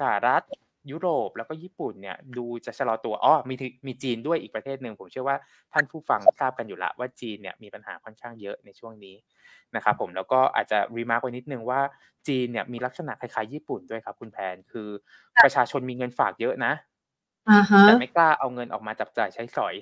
[0.00, 0.42] สหรัฐ
[0.90, 3.54] ยุโรปแล้วก็ญี่ปุ่นเนี่ยดูจะชะลอตัวอ๋อมี
[3.86, 5.36] มีจีนด้วยอีกประเทศหนึ่งผมเชื่อว่า
[5.72, 9.16] ท่านผู้ฟังทราบกันอยู่ละว่าจีนเนี่ยมีปัญหาค่อนข้างเยอะในช่วงนี้
[9.76, 11.80] นะครับผมแล้วก็อาจจะ remark ไว้นิดนึงว่า
[12.28, 14.88] จีนเนี่ยมีลักษณะคล้ายๆญี่ปุ่นด้วยครับ คุณแพนคือ
[15.42, 16.72] ประชาชนมีเงินฝากเยอะนะ
[17.84, 19.74] แต่ไม่กล้าเอาเงินออกมาจับจ่ายใช้สอย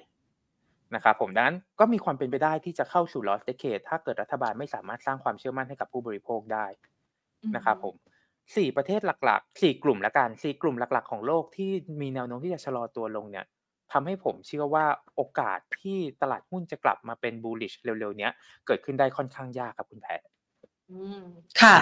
[0.94, 6.66] นะครับผมดังนั้นก็มีความเป็นไปได้ที่จะเข้าสู่ lost decade ถ้าเกิดรัฐบาลไม่สามารถสร้างความเชื่อมั่นให้กับผู้บริโภคได้
[7.56, 7.94] นะครับผม
[8.56, 13.46] สี่ประเทศหลักๆสี่กลุ่มละกันสี่กลุ่มหลัก ๆ ของโลกที่มีแนวโน้มที่จะชะลอตัวลงเนี่ย
[13.92, 14.84] ทำให้ผมเชื่อว่า
[15.16, 18.32] โอกาสที่ตลาดหุ้นจะกลับมาเป็นบูลลิชเร็วๆเนี้ย
[18.66, 20.20] เกิดขึ้นได้ค่อนข้างยากครับคุณแพท
[21.62, 21.76] ค่ะ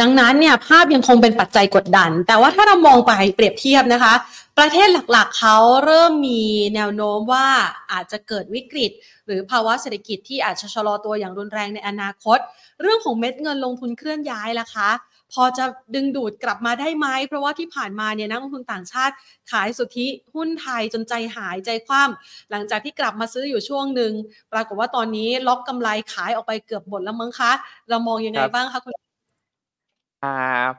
[0.00, 4.14] ดังนั้นเนี่ยภาพยังคงเป็นปัจจัยกดดัน แต่ว่าถ้าเรามองไปเปรียบเทียบนะคะ
[4.58, 6.42] ประเทศหลักๆ เขาเริ่มมี
[6.74, 7.46] แนวโน้มว่า
[7.92, 8.90] อาจจะเกิดวิกฤต
[9.26, 12.38] หรือภาวะเศรษฐกิจที่อาจจะชะลอตัวอย่างรุนแรงในอนาคต
[12.82, 14.90] เรื่องของเม็ดเงินลงทุนเคลื่อนย้ายล่ะคะ
[15.34, 15.64] พอจะ
[15.94, 19.14] ดึงดูดกลับมาได้ไหมเพราะว่าที่ผ่านมาเนี่ยนักลงทุนต่างชาติ
[19.52, 24.12] ขายสุทธิหุ้นไทยจนใจหายใจคว่ำหลังจากที่กลับมาซื้ออยู่ช่วงหนึ่ง
[24.52, 27.52] ปรากฏว่าตอนนี้ล็อกกำไรขายออกไปเกือบหมดแล้วมั้งคะ
[27.88, 28.92] เรามองยังไงบ้างคะคุณ
[30.24, 30.36] อ่า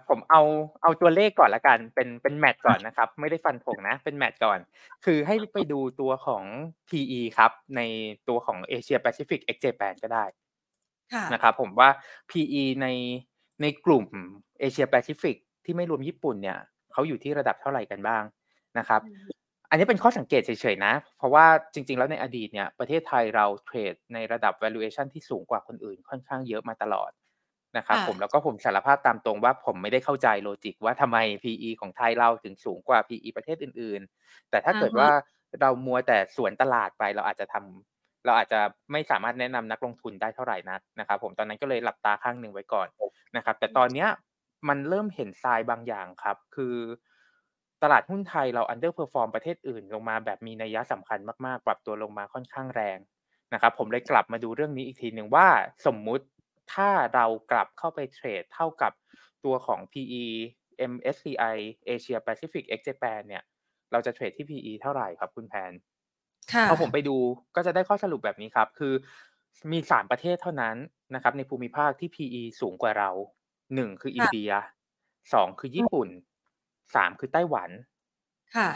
[0.07, 0.41] ผมเอา
[0.81, 4.59] เอาตัวเลขก่อนละกัน เป็นเป็น math ก่อนนะครับ ไม่ได้ฟันธงนะ เป็น math ก่อน
[5.05, 6.43] คือให้ไปดูตัวของ
[6.89, 7.81] PE ครับ ใน
[8.27, 10.25] ตัวของ Asia Pacific ex Japan ก็ได้
[11.33, 11.89] นะครับผมว่า
[12.29, 12.87] PE ใน
[13.61, 14.05] ในกลุ่ม
[14.59, 16.57] เอเชียแปซิฟิกที่ไม่รวมญี่ปุ่นเนี่ย
[16.91, 18.23] เขาอยู่ที่ระดับเท่าไหร่กันบ้าง
[18.79, 19.01] นะครับ
[19.69, 27.11] อันนี้เป็นข้อสังเกตเฉยๆนะ เพราะว่าจริง ๆ แล้วในอดีตเนี่ยประเทศไทยเราเทรดในระดับ valuation ที่สูงกว่าคนอื่นค่อนข้างเยอะมาตลอด
[27.77, 35.09] นะครับผมแล้วก็ผมสารภาพตามตรงว่าผมไม่ได้เข้าใจโลจิกว่าทำไม PE ของไทยเราถึงสูงกว่า PE ประเทศอื่น ๆ แต่ถ้าเกิดว่า
[35.61, 37.92] เรามัวแต่สวนตลาดไปเราอาจจะทำ
[38.25, 38.59] เราอาจจะ
[38.91, 42.88] ไม่สามารถแนะนำนักลงทุนได้เท่าไหร่นักนะครับ ผมตอนนั้นก็เลยหลับตาข้างหนึ่งไว้ก่อน
[43.38, 44.09] นะครับ แต่ตอนเนี้ย
[44.69, 46.75] มันเริ่มเห็นทรายบางอย่างครับ คือ
[47.83, 52.99] ตลาดหุ้นไทยเรา underperform ประเทศอื่นลงมาแบบมีนัยสำคัญมากๆ ปรับตัวลงมาค่อนข้างแรง
[53.53, 55.47] นะครับ ผมเลยกลับมาดูเรื่องนี้อีกทีหนึ่งว่า
[55.86, 56.25] สมมุติ
[56.73, 58.91] ถ้าเรากลับเข้าไป trade เท่ากับ
[59.45, 60.25] ตัวของ PE
[60.91, 61.57] MSCI
[61.88, 63.43] Asia Pacific ex Japan เนี่ย
[63.91, 65.71] เราจะ trade ที่ PE เท่าไหร่ครับคุณแพน
[66.69, 67.15] พอผมไปดู
[67.56, 68.93] ก็จะได้ข้อสรุปแบบนี้ครับ คือ
[69.71, 70.75] มีสามประเทศเท่านั้น
[71.15, 73.10] นะครับ ในภูมิภาคที่ PE สูงกว่าเรา
[73.75, 74.51] หนึ่งคืออินเดีย
[75.34, 76.10] สองคือญี่ปุ่น
[76.95, 77.69] สามคือไต้หวัน
[78.56, 78.69] ค่ะ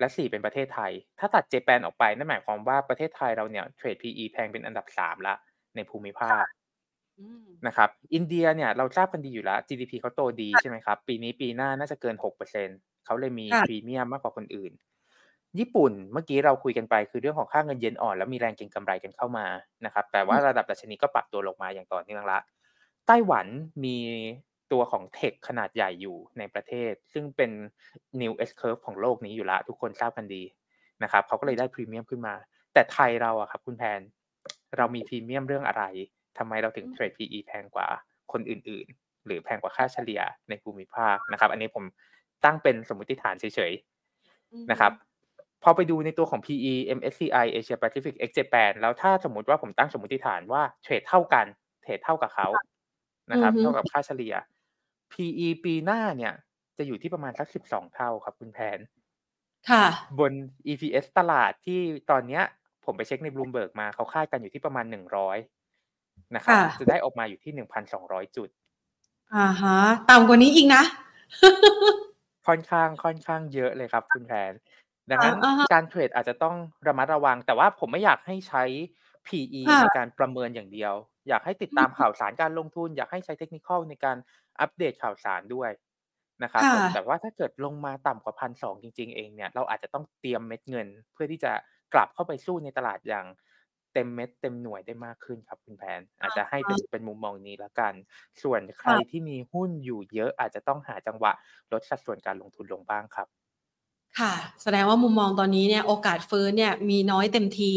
[0.00, 5.34] และสี่เป็นประเทศไทย ถ้าตัดเจแปนออกไปนั่นหมายความว่าประเทศไทยเราเนี่ยเทรด PE แพงเป็นอันดับสามละ
[5.76, 6.44] ในภูมิภาค
[7.66, 12.68] นะครับ อินเดียเนี่ยเราทราบกันดีอยู่แล้ว GDP เขาโตดีใช่ไหมครับ ปีนี้ปีหน้าน่าจะเกินหกเปอร์เซ็น
[13.04, 14.72] เขาเลยมีพรีเมียมมากกว่าคนอื่น
[15.58, 19.46] ญี่ปุ่นเมื่อกี้เราคุยกันไปคือเรื่องของค่าเงินเยนอ่อน แล้วมีแรงเก็งกำไรกันเข้ามา
[19.84, 22.38] นะครับ แต่ว่าระดับดัชนีก็ปรับตัวลงมาอย่างต่อเนื่องละ
[23.06, 23.46] ไต้หวัน
[23.84, 23.96] มี
[24.72, 27.50] ตัวของเทคขนาดใหญ่อยู่ในประเทศ ซึ่งเป็น
[28.20, 30.42] new S curve ของโลกนี้อยู่ละ ทุกคนทราบกันดี
[31.02, 32.34] นะครับเขาก็เลยได้พรีเมียมขึ้นมา
[32.72, 34.00] แต่ไทยเราอะครับคุณแพน
[34.76, 35.84] เรามีพรีเมียมเรื่องอะไร
[36.38, 37.86] ทำไมเราถึงเทรด PE แพงกว่า
[38.32, 41.84] คนอื่น ๆ หรือแพงกว่าค่าเฉลี่ยในภูมิภาคนะครับ อันนี้ผม
[42.44, 44.92] ตั้งเป็นสมมติฐานเฉยๆนะครับ
[45.62, 51.46] พอไปดูในตัวของ PE MSCI Asia Pacific X Japan แล้วถ้าสมมติว่าผมตั้งสมมติฐานว่าเทรดเท่ากัน
[51.82, 52.48] เทรดเท่ากับเขา
[53.30, 54.34] นะครับ เท่ากับค่าเฉลี่ย
[55.12, 56.32] PE ปีหน้าเนี่ย
[56.78, 58.78] จะอยู่ที่ประมาณสักสิบสองเท่าครับคุณแพน
[59.70, 59.84] ค่ะ
[60.18, 60.32] บน
[60.66, 62.42] EPS ตลาดที่ตอนเนี้ย
[62.84, 65.38] ผมไปเช็คในบลูมเบิร์กมาเขาคาดกันอยู่ที่ประมาณหนึ่งร้อย
[66.34, 68.48] นะครับจะได้ออกมาอยู่ที่หนึ่งพันสองร้อยจุด
[69.34, 69.78] อ่าฮะ
[70.10, 70.82] ต่ำกว่านี้อีกนะ
[72.46, 74.52] ค่อนข้างค่อนข้างเยอะเลยครับคุณแพน
[75.10, 75.36] ดังนั้น
[75.72, 78.64] การเทรดอาจจะต้องระมัดระวัง แต่ว่าผมไม่อยากให้ใช้
[79.26, 80.94] PE ในการประเมินอย่างเดียว
[81.28, 84.16] อยากให้ติดตามข่าวสารการลงทุน อยากให้ใช้เทคนิคในการ
[84.60, 85.70] อัปเดตข่าวสารด้วย
[86.44, 91.52] นะครับแต่ว่าถ้าเกิดลงมาต่ำกว่าพันสองจริง ๆ เองเนี่ยเราอาจจะต้องเตรียมเม็ดเงิน เพื่อที่จะ
[91.94, 93.26] กลับเข้าไปสู้ในตลาดอย่าง
[93.94, 97.92] เต็มเม็ดเต็มหน่วยได้มากขึ้นครับคุณแพน อาจจะให้เป็นเป็นมุมมองนี้แล้วกัน
[98.42, 101.32] ส่วนใครที่มีหุ้นอยู่เยอะอาจจะต้องหาจังหวะ
[101.72, 103.28] ลดสัดส่วนการลงทุนลงบ้างครับ
[104.22, 107.72] ค่ะ แสดงว่ามุมมองตอนนี้เนี่ยโอกาสฟื้นเนี่ยมีน้อยเต็มที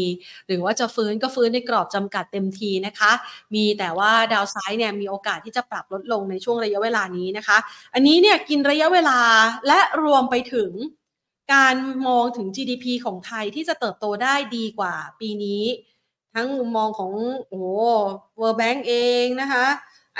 [0.46, 3.12] หรือว่าจะฟื้นก็ฟื้นในกรอบจำกัดเต็มทีนะคะ
[3.54, 7.56] มีแต่ว่าดาวไซด์เนี่ยมีโอกาสที่จะปรับลดลงในช่วงระยะเวลานี้นะคะ
[7.94, 9.20] อันนี้เนี่ยกินระยะเวลา
[9.66, 10.72] และรวมไปถึง
[11.54, 11.74] การ
[12.06, 15.64] มองถึง GDP ของไทยที่จะเติบโตได้ดีกว่าปีนี้
[16.34, 17.12] ทั้งมุมมองของ
[17.48, 17.64] โอ้
[18.38, 19.66] World Bank เองนะคะ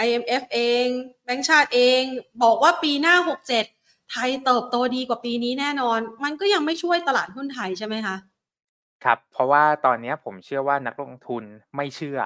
[0.05, 0.85] IMF เอง
[1.25, 2.01] แบงก์ชาติเอง
[2.43, 3.15] บอกว่าปีหน้า
[3.51, 3.80] 67
[4.11, 8.17] ไทยเติบโตดีกว่าปีนี้แน่นอน มันก็ยังไม่ช่วยตลาดหุ้นไทยใช่ไหมคะ
[9.05, 11.45] ครับ เพราะว่าตอนนี้ผมเชื่อว่านักลงทุน
[11.77, 12.21] ไม่เชื่อ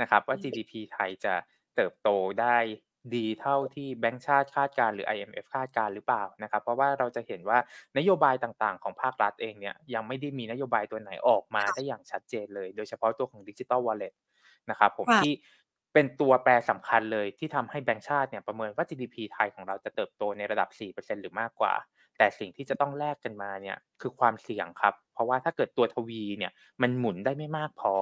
[0.00, 1.34] นะครับ ว่า GDP ไทยจะ
[1.76, 2.08] เติบโต
[2.40, 2.56] ได้
[3.14, 7.58] ดีเท่าที่แบงก์ชาติคาดการหรือ IMF คาดการหรือเปล่านะครับ เพราะว่าเราจะเห็นว่า
[7.98, 14.14] นโยบายต่างๆ ของภาครัฐเองเนี่ยยังไม่ได้มีนโยบายตัวไหนออกมาได้อย่างชัดเจนเลย โดยเฉพาะตัวของดิจิตอลวอลเล็ต
[14.70, 15.32] นะครับผมที่
[15.94, 21.72] เป็นตัวแปรสำคัญเลยที่ทำให้แบงก์ชาติเนี่ยประเมินว่า GDP ไทยของเราจะเติบโตในระดับ 4%หรือมากกว่า
[22.18, 26.52] แต่สิ่งที่จะต้องแลกกันมาเนี่ยคือความเสี่ยงครับ เพราะว่าถ้าเกิดตัวทวีเนี่ย
[26.82, 27.94] มันหมุนได้ไม่มากพอ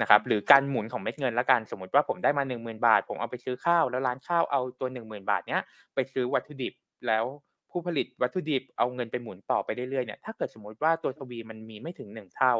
[0.00, 5.62] นะครับหรือการหมุนของเม็ดเงินละกันสมมติว่าผมได้มา 1 0,000 บาท ผมเอาไปซื้อข้าว แล้วร้านข้าวเอาตัว 1 0,000 บาทเนี้ย
[5.94, 6.74] ไปซื้อวัตถุดิบ
[7.06, 7.24] แล้ว
[7.70, 12.54] ผู้ผลิตวัตถุดิบเอาเงินไปหมุนต่อไปเรื่อยๆเนี่ยถ้าเกิดสมมติว่าตัวทวีมันมีไม่ถึง 1 เท่า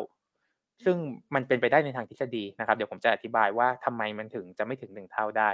[0.84, 0.96] ซึ่ง
[1.34, 5.50] มันเป็นไปได้ในทางทฤษฎีนะครับ เดี๋ยวผมจะอธิบายว่าทำไมมันถึงจะไม่ถึงหนึ่งเท่าได้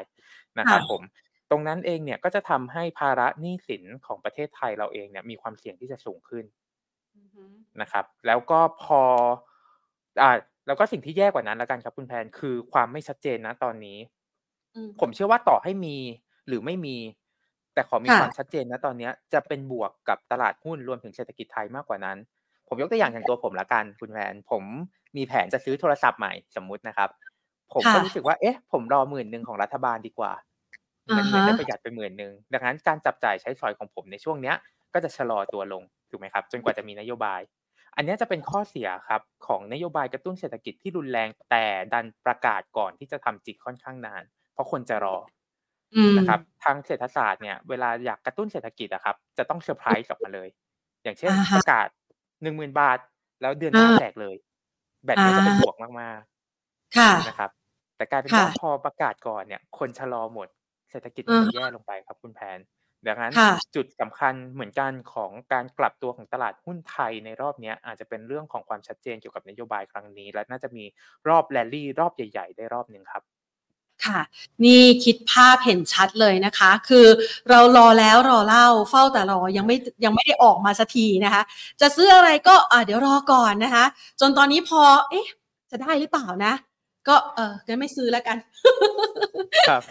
[0.59, 1.03] นะครับผม
[1.51, 6.45] ตรงนั้นเองเนี่ยก็จะทำให้ภาระหนี้สินของประเทศไทยเราเองเนี่ยมีความเสี่ยงที่จะสูงขึ้น
[7.81, 9.03] นะครับ แล้วก็พอ
[10.23, 10.31] อ่า
[10.67, 13.99] แล้วก็สิ่งที่แย่กว่านั้นแล้วกันครับคุณแพนคือความไม่ชัดเจนนะตอนนี้
[15.01, 15.97] ผมเชื่อว่าต่อให้มี
[16.49, 16.97] หรือไม่มี
[17.75, 22.19] แต่ขอมีความชัดเจนนะตอนนี้จะเป็นบวกกับตลาดหุ้นรวมถึงเศรษฐกิจไทยมากกว่านั้น
[22.71, 24.63] ผมยกตัวอย่างอย่างตัวผมละกันคุณแพนผม
[25.17, 27.11] มีแผนจะซื้อโทรศัพท์ใหม่สมมุตินะครับ
[27.73, 30.33] ผมก็รู้สึกว่าเอ๊ะ ผมรอหมื่นหนึ่งของรัฐบาลดีกว่า
[31.17, 34.57] มันเหมือนได้ประหยัดไปหมื่นหนึ่งดังนั้นการจับจ่ายใช้สอยของผมในช่วงเนี้ย
[34.95, 37.41] ก็จะชะลอตัวลงถูกไหมครับ จนกว่าจะมีนโยบาย
[37.97, 45.17] อันนี้จะเป็นข้อเสียครับของนโยบายกระตุ้นเศรษฐกิจที่รุนแรงแต่ดันประกาศก่อนที่จะทำจริงค่อนข้างนาน เพราะคนจะรอ
[46.19, 50.49] นะครับทางเศรษฐศาสตร์เนี่ยเวลาอยากกระตุ้นเศรษฐกิจอะครับ จะต้องเซอร์ไพรส์กลับมาเลย
[51.03, 51.89] อย่างเช่นประกาศ
[52.43, 52.99] หนึ่งหมื่นบาท
[53.43, 54.37] แล้วเดือนหน้าแจกเลย
[55.05, 57.51] แบตนี้จะเป็นบวกมากๆค่ะนะครับ
[57.97, 60.49] แต่กลายเป็นว่าพอประกาศก่อนเนี่ย คนชะลอหมด
[60.91, 62.59] เศรษฐกิจมันแย่ลงไปครับคุณแพน
[63.07, 63.35] ดังนั้น
[63.75, 70.85] จุดสำคัญเหมือนกันของการกลับตัวของตลาดหุ้นไทยในรอบนี้อาจจะเป็นเรื่องของความชัดเจนเกี่ยวกับนโยบายครั้งนี้ และน่าจะมี
[71.29, 73.23] รอบแรลลี่รอบใหญ่ ๆ ได้รอบหนึ่งครับ
[74.07, 74.21] ค่ะ
[74.65, 77.07] นี่คิดภาพเห็นชัดเลยนะคะ คือ
[77.51, 81.43] เรารอแล้วรอเล่าเฝ้าแต่รอยังไม่ยังไม่ได้ออกมาสักทีนะคะ
[81.81, 83.85] จะซื้ออะไรก็อ่าเดี๋ยวรอก่อนนะคะ
[84.21, 85.27] จนตอนนี้พอ เอ๊ะ
[85.71, 86.53] จะได้หรือเปล่านะ
[87.09, 88.37] ก็เอองั้นไม่ซื้อแล้วกัน
[89.69, 89.83] ครับ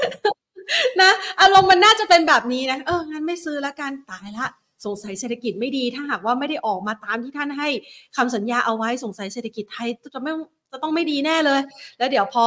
[1.02, 4.48] นะอารมณ์มันน่าจะเป็นแบบนี้นะ เอองั้นไม่ซื้อแล้วกันตายละ
[4.86, 7.69] สงสัยเศรษฐกิจไม่ดีถ้าหากว่าไม่ได้ออกมาตามที่ท่านให้
[8.17, 10.34] คำสัญญาเอาไว้สงสัยเศรษฐกิจไทยจะไม่
[10.72, 11.60] จะต้องไม่ดีแน่เลย
[11.98, 12.45] แล้วเดี๋ยวพอ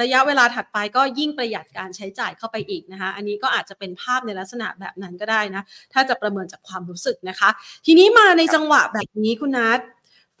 [0.00, 7.48] ระยะเวลาถัดไปก็ยิ่งประหยัดการใช้จ่ายเข้าไปอีกนะคะ อันนี้ก็อาจจะเป็นภาพในลักษณะแบบนั้นก็ได้นะ ถ้าจะประเมินจากความรู้สึกนะคะ
[7.86, 9.80] ทีนี้มาในจังหวะแบบนี้คุณนัท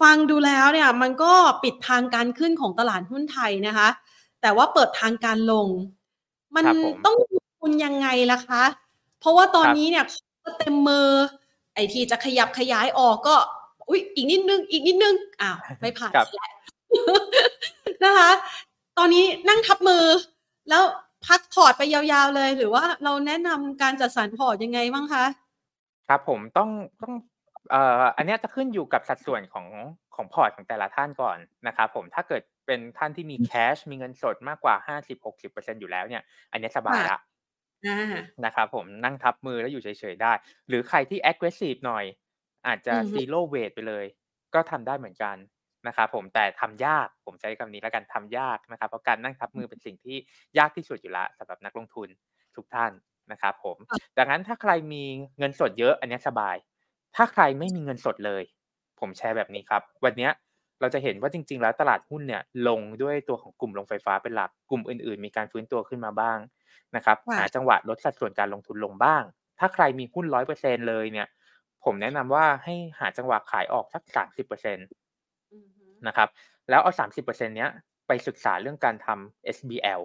[0.00, 3.88] ฟังดูแล้วเนี่ยมันก็ปิดทางการขึ้นของตลาดหุ้นไทยนะคะ
[4.42, 5.68] แต่ว่าเปิดทางการลง
[6.54, 6.64] มัน
[7.04, 7.16] ต้อง
[7.60, 8.62] คุณยังไงล่ะคะ
[9.20, 10.04] เพราะว่าตอนนี้เนี่ย
[10.44, 11.08] ก็เต็มมือ
[11.74, 13.36] ไอที่จะขยับขยายออกก็
[13.88, 16.52] อุ๊ยอีกนิดนึงอีกนิดนึงอ้าวไม่ผ่านครับแล้ว
[18.04, 18.30] นะคะ
[18.98, 20.04] ตอนนี้นั่งทับมือ
[20.68, 20.82] แล้ว
[21.26, 25.24] พักพอร์ตไปยาวๆเลย หรือว่าเราแนะนำการจัดสรรพอร์ตยังไงบ้างคะ
[26.08, 26.70] ครับผมต้อง
[27.02, 27.14] ต้อง
[27.70, 29.66] เอ่ออันเนี้ยจะขึ้นอยู่กับสัดส่วนของ
[30.14, 37.16] ของพอร์ตของแต่ละท่านก่อนนะครับผมถ้าเกิดเป็นท่านที่มี cash มีเงินสดมากกว่า50-60%อยู่แล้วเนี่ย อันเนี้ยสบายละ
[37.84, 40.32] อ่านะครับผมนั่งทับมือแล้วอยู่เฉยๆได้
[40.68, 42.04] หรือใครที่ aggressive หน่อย
[42.66, 44.04] อาจจะอือฮึ zero weight ไปเลย
[44.54, 45.36] ก็ทำได้เหมือนกัน
[45.86, 50.16] นะครับผมแต่ทำยากผมใช้คำนี้แล้วกันทำยากนะครับ เพราะการนั่งทับมือเป็นสิ่งที่
[50.58, 52.08] ยากที่สุดอยู่แล้วสำหรับนักลงทุน
[52.56, 52.92] ทุกท่าน
[53.32, 53.76] นะครับผม
[54.18, 55.04] ดังนั้นถ้าใครมี
[55.38, 56.56] เงินสดเยอะอันเนี้ยสบาย
[57.16, 58.42] ถ้าใครไม่มีเงินสดเลย
[59.00, 60.32] ผมแชร์แบบนี้ครับ วันเนี้ย
[60.80, 66.38] เราจะเห็นว่าจริง ๆ แล้วตลาดหุ้นเนี่ยลงด้วยตัวของกลุ่มโรงไฟฟ้าเป็นหลักกลุ่มอื่น ๆ มีการฟื้นตัวขึ้นมาบ้าง
[66.96, 69.22] นะครับค่ะหาจังหวะลดสัดส่วนการลงทุนลงบ้าง
[69.58, 71.28] ถ้าใครมีหุ้นร้อยเปอร์เซ็นเลยเนี่ย
[71.84, 75.01] ผมแนะนำว่าให้หาจังหวะขายออกสักสามสิบเปอร์เซ็นตอือฮึ
[76.06, 76.28] นะครับ
[76.70, 77.70] แล้วเอาสามสิบเปอร์เซ็นเนี้ย
[78.06, 80.02] ไปศึกษาเรื่องการทำ SBL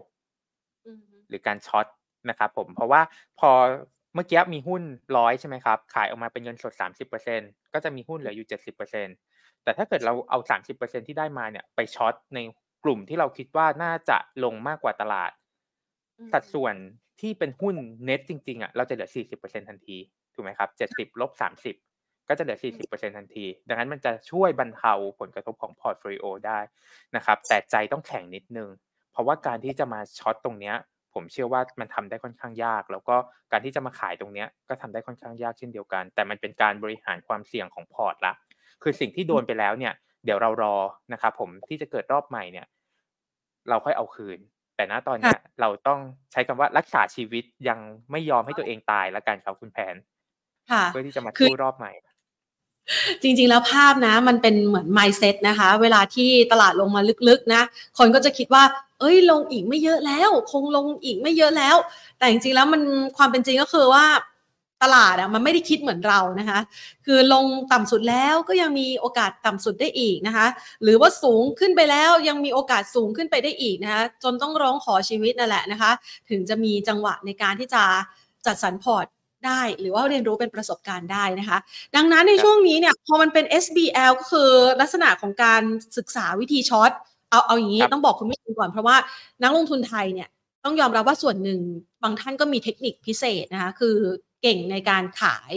[0.86, 1.88] อือฮึหรือการช็อต
[2.30, 3.02] นะครับผมเพราะว่า
[3.40, 3.52] พอ
[4.14, 4.84] เมื่อกี้มีหุ้น
[5.18, 9.18] ร้อยใช่ไหมครับ ขายออกมาเป็นเงินสด 30%ก็จะมีหุ้นเหลืออยู่ 70%
[9.64, 12.40] แต่ถ้าเกิดเราเอา 30%ที่ได้มาเนี่ยไปช็อตใน
[12.84, 15.32] กลุ่มที่เราคิดว่าน่าจะลงมากกว่าตลาด
[16.20, 16.76] อืมสัดส่วน
[17.22, 19.98] ที่เป็นหุ้นเน็ตจริงๆอะเราจะเหลือ 40%ทันที
[20.34, 21.76] ถูกไหมครับ 70ลบ30
[22.30, 26.60] ก็จะเหลือ 40%ทันที ดังนั้นมันจะช่วยบรรเทาผลกระทบของ portfolio ได้
[27.16, 28.70] นะครับ แต่ใจต้องแข็งนิดนึง
[29.12, 30.76] เพราะว่าการที่จะมา short ตรงเนี้ย
[31.14, 33.16] ผมเชื่อว่ามันทำได้ค่อนข้างยาก แล้วก็
[33.52, 38.34] การที่จะมาขายตรงเนี้ยก็ทำได้ค่อนข้างยากเช่นเดียวกัน แต่มันเป็นการบริหารความเสี่ยงของพอร์ตละ
[38.84, 39.94] คือสิ่งที่โดนไปแล้วเนี่ย
[40.26, 40.76] เดี๋ยวเรารอ
[41.14, 42.68] นะครับผมที่จะเกิดรอบใหม่เนี่ย
[43.70, 44.40] เราค่อยเอาคืน
[44.76, 46.00] แต่ณตอนเนี้ยเราต้อง
[46.32, 47.80] ใช้คำว่ารักษาชีวิตยัง
[48.12, 49.96] ไม่ยอมให้ตัวเองตายละกันครับคุณแผน
[50.72, 51.92] ค่ะเพื่อที่จะมาคือสู้รอบใหม่
[53.22, 57.62] จริงๆ แล้วภาพนะ มันเป็นเหมือน mindset นะคะ เวลาที่ตลาดลงมาลึกๆ นะ
[57.98, 58.64] คนก็จะคิดว่า
[59.00, 61.76] เอ้ย ลงอีกไม่เยอะแล้ว คงลงอีกไม่เยอะแล้ว
[62.18, 62.82] แต่จริงๆ แล้วมัน
[63.18, 64.06] ความเป็นจริงก็คือว่า
[64.84, 66.60] ตลาดอะมันไม่ได้คิดเหมือนเรานะคะ
[67.06, 70.48] คือลงต่ำสุดแล้วก็ยังมีโอกาสต่ำสุดได้อีกนะคะ
[70.84, 75.92] หรือว่าสูงขึ้นไปแล้วยังมีโอกาสสูงขึ้นไปได้อีกนะคะ จนต้องร้องขอชีวิตนั่นแหละนะคะ
[76.30, 77.84] ถึงจะมีจังหวะในการที่จะ
[78.46, 79.06] จัดสรรพอร์ต
[79.48, 81.58] ได้ หรือว่าเรียนรู้เป็นประสบการณ์ได้นะคะ
[81.96, 84.50] ดังนั้นในครับช่วงนี้เนี่ยพอมันเป็น SBL ก็คือ
[84.82, 85.64] ลักษณะของการ
[85.98, 86.92] ศึกษาวิธีช็อต
[87.30, 88.98] เอาเอาอย่างนี้ครับต้องบอกคุณผู้ชมก่อนเพราะว่า
[89.44, 90.30] นักลงทุนไทยเนี่ย
[90.64, 91.60] ต้องยอมรับว่าส่วนหนึ่ง
[92.04, 93.96] บางท่านก็มีเทคนิคพิเศษนะคะคือ
[94.42, 95.52] เก่งในการขาย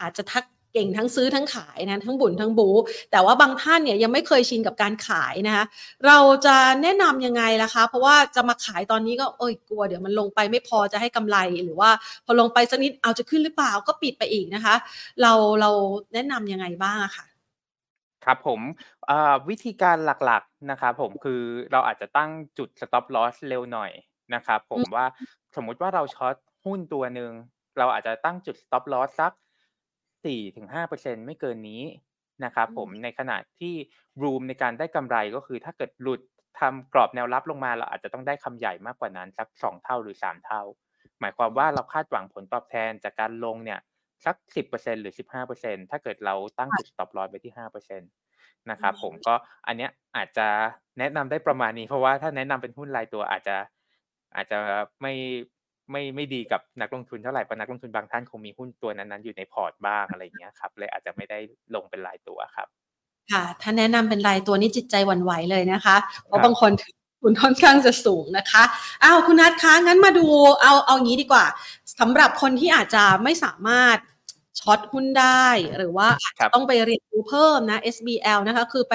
[0.00, 0.44] อาจจะทัก
[0.76, 2.68] เก่งทั้งซื้อทั้งขายนะทั้งบุญทั้งบู
[3.12, 5.64] แต่ว่าบางท่านเนี่ยยังไม่เคยชินกับการขายนะคะ
[6.06, 11.90] เราจะแนะนำยังไงล่ะคะ เพราะว่าจะมาขายตอนนี้ก็เอ้ยกลัวเดี๋ยวมันลงไปไม่พอจะให้กำไรหรือว่า
[12.26, 14.74] พอลงไปสักนิดเอาจะขึ้นหรือเปล่าก็ปิดไปอีกนะคะ
[15.22, 15.70] เราเรา
[16.14, 17.26] แนะนำยังไงบ้างอะค่ะ
[18.24, 18.60] ครับผม
[19.06, 23.90] เอ่อวิธีการหลักๆนะครับผมคือเราอาจจะตั้งจุด stop loss เร็วหน่อย
[24.34, 25.06] นะครับผมว่า
[25.56, 27.32] สมมุติว่าเราช็อตหุ้นตัวหนึ่ง
[27.78, 29.32] เราอาจจะตั้งจุด stop loss สัก
[30.26, 31.82] 4-5%ไม่เกินนี้
[32.44, 33.74] นะครับผมในขณะที่
[34.22, 36.20] room ในการได้กำไรก็คือถ้าเกิดหลุด
[36.60, 40.62] ทำกรอบแนวรับลงมาเราอาจจะต้องได้คำใหญ่มากกว่านั้นสัก 2 เท่าหรือ 3 เท่า
[41.20, 43.80] หมายความว่าเราคาดหวังผลตอบแทนจากการลงเนี่ย
[44.24, 45.14] สัก 10%หรือ
[45.52, 48.00] 15%ถ้าเกิดเราตั้งจุด stop loss ไปที่ 5%
[48.70, 49.34] นะครับผมก็
[49.66, 50.48] อันเนี้ยอาจจะ
[50.98, 53.56] แนะนำได้ประมาณนี้ เพราะว่าถ้าแนะนำเป็นหุ้นรายตัวอาจจะ
[54.36, 54.58] อาจจะ
[55.02, 55.12] ไม่
[55.90, 61.38] ไม่ไม่ดีกับนักลงทุนเท่าไหร่เพราะนักลงทุนบางท่านคงมีหุ้นตัวนั้นๆอยู่ในพอร์ตบ้างอะไรอย่างเงี้ยครับเลยอาจจะไม่ได้
[61.74, 62.68] ลงเป็นรายตัวครับ
[63.32, 65.96] ค่ะ ถ้าแนะนำเป็นรายตัวนี่จิตใจหวั่นไหวเลยนะคะ
[66.26, 68.62] เพครัราะบบางคนถือคุณค่อนข้างจะสูงนะคะ
[69.04, 70.26] อ้าวคุณนัทคะงั้นมาดู
[70.62, 71.44] เอาเอางี้ดีกว่า
[72.00, 73.96] สำหรับคนที่อาจจะไม่สามารถ
[74.60, 75.46] ช็อตหุ้นได้
[75.78, 78.94] หรือว่าอาจครัจะบต้องไปเรียนรู้เพิ่มนะ SBL นะคะ คือไป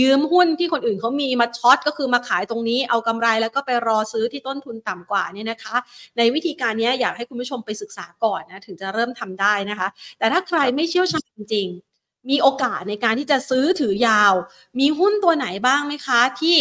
[0.00, 5.76] ยืมหุ้นที่คนอื่นเขามีมาช็อตก็คือมาขายตรงนี้เอากำไรแล้วก็ไปรอซื้อที่ต้นทุนต่ำกว่าเนี่ยนะคะ
[6.16, 9.88] ในวิธีการเนี้ยอยากให้คุณผู้ชมไปศึกษาก่อนนะถึงจะเริ่มทำได้นะคะ
[10.18, 14.32] แต่ถ้าใครไม่เชี่ยวชาญจริงๆมีโอกาสในการที่จะซื้อถือยาว
[14.80, 16.56] มีหุ้นตัวไหนบ้างไหมคะ ที่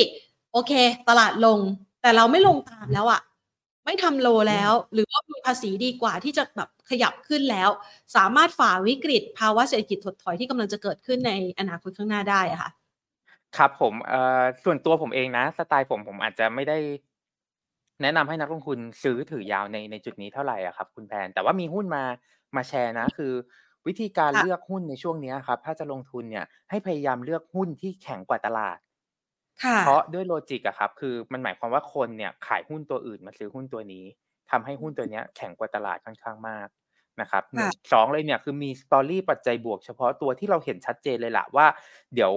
[0.54, 0.72] โอเค
[1.10, 1.60] ตลาดลง
[2.02, 3.22] แต่เราไม่ลงตามแล้วอะ
[3.86, 7.70] ไม่ทำโลแล้ว หรือว่ามีภาษีดีกว่าที่จะแบบขยับขึ้นแล้ว
[8.16, 12.70] สามารถฝ่าวิกฤต ภาวะเศรษฐกิจถดถอยที่กำลังจะเกิดขึ้นในอนาคตข้างหน้าได้อะค่ะ
[13.58, 16.78] ครับผมเอ่อส่วนตัวผมเองนะ สไตล์ผมผมอาจจะไม่ได้
[18.02, 22.04] แนะนำให้นักลงทุนซื้อถือยาวในในจุดนี้เท่าไหร่อะครับ คุณแพนแต่ว่ามีหุ้นมา
[22.56, 23.34] มาแชร์นะ คือ
[23.88, 28.78] วิธีการค่ะเลือกหุ้นในช่วงเนี้ยครับ ถ้าจะลงทุนเนี่ยให้พยายามเลือกหุ้นที่แข็งกว่าตลาด
[29.62, 34.06] ค่ะ เพราะด้วยโลจิกอะครับ คือมันหมายความว่าคนเนี่ยขายหุ้นตัวอื่นมาซื้อหุ้นตัวนี้
[34.52, 36.68] ทำให้หุ้นตัวเนี้ยแข็งกว่าตลาดค่อนข้างมาก
[37.22, 41.68] นะครับหนึ่ค่ะงสองเลยเนี่ยคือมีสตอรี่ปัจจัยบวกเฉพาะตัวที่เราเห็นชัดเจนเลยล่ะว่า
[42.14, 42.32] เดี๋ยว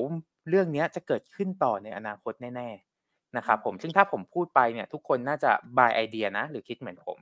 [0.49, 7.19] เรื่องเนี้ยจะเกิดขึ้นต่อในอนาคตแน่ๆนะครับผมซึ่งถ้าผมพูดไปเนี่ยทุกคนน่าจะ buy ไอเดียนะ หรือคิดเหมือนผม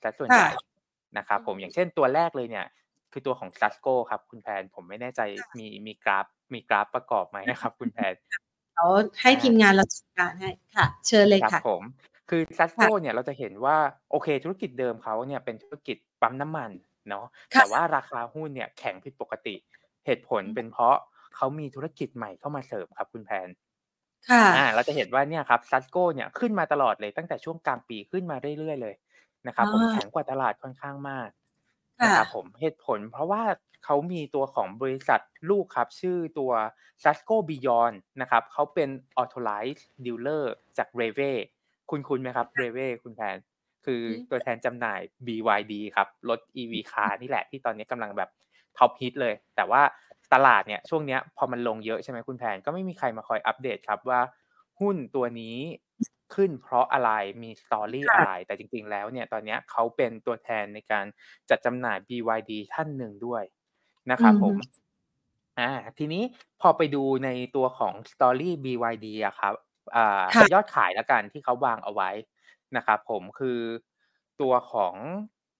[0.00, 0.78] แต่ส่วนใหญ่ค่ะ
[1.18, 2.66] นะครับผมอย่างเช่นตัวแรกเลยเนี่ย
[3.12, 5.20] คือตัวของ s a s c o ครับคุณแพนผมไม่แน่ใจ
[5.58, 8.14] มีมีกราฟมีกราฟประกอบไหมนะครับ คุณแพน
[8.78, 8.90] เขา
[9.22, 11.82] ให้ทีมงานเราจัดการให้ค่ะ เชิญเลยครับค่ะผม
[12.30, 13.76] คือซัสโกเนี่ยเราจะเห็นว่า
[14.10, 16.70] โอเคธุรกิจเดิมเขาเนี่ยเป็นธุรกิจปั๊มน้ำมัน
[17.08, 19.54] เนาะค่ะแต่ว่าราคาหุ้นเนี่ยแข็งผิดปกติ
[20.06, 20.96] เหตุผลเป็นเพราะ
[21.36, 23.48] เขามีธุรกิจใหม่เข้ามาเสริมครับคุณแพน
[24.30, 28.94] ค่ะอ่าเราจะเห็นว่าเนี่ยครับซัสโกเนี่ยขึ้นมาตลอดเลยตั้งแต่ช่วงกลางปีขึ้นมาเรื่อยๆเลย
[29.46, 31.28] นะครับผมอ่าแข็งกว่าตลาดค่อนข้างมาก
[32.00, 33.42] ค่ะนะครับผมเหตุผลเพราะว่า
[33.84, 36.52] เขามีตัวของบริษัทลูกครับชื่อตัว
[37.02, 38.88] s a s c o Beyond นะครับเขาเป็น
[39.22, 40.44] authorized dealer
[40.78, 41.32] จาก r e v e
[41.90, 43.36] คุณคุณไหมครับ r e v e คุณแพน
[43.84, 48.30] คืออมตัวแทนจำหน่าย BYD ครับรถ EV car นี่แหละที่ตอนนี้กำลังแบบ
[48.78, 49.82] ท็อปฮิตเลย แต่ว่า
[50.34, 54.20] ตลาดเนี่ยช่วงเนี้ยพอมันลงเยอะใช่ไหมคุณแพนก็ไม่มีใครมาคอยอัปเดตครับว่า
[54.80, 55.56] หุ้นตัวนี้
[56.34, 57.10] ขึ้นเพราะอะไร
[57.42, 61.06] มีสตอรี่ค่ะอะไร แต่จริงๆแล้วเนี่ยตอนเนี้ยเขาเป็นตัวแทนในการ
[61.50, 63.42] จัดจำหน่าย BYD ท่านหนึ่งด้วย
[64.10, 64.56] นะครับผม
[65.58, 66.22] อ่าทีนี้
[66.60, 69.54] พอไปดูในตัวของ Story BYD อะครับ
[69.96, 72.10] อ่าค่ะยอดขายแล้วกันที่เขาวางเอาไว้
[72.76, 73.60] นะครับผมคือ
[74.40, 74.94] ตัวของ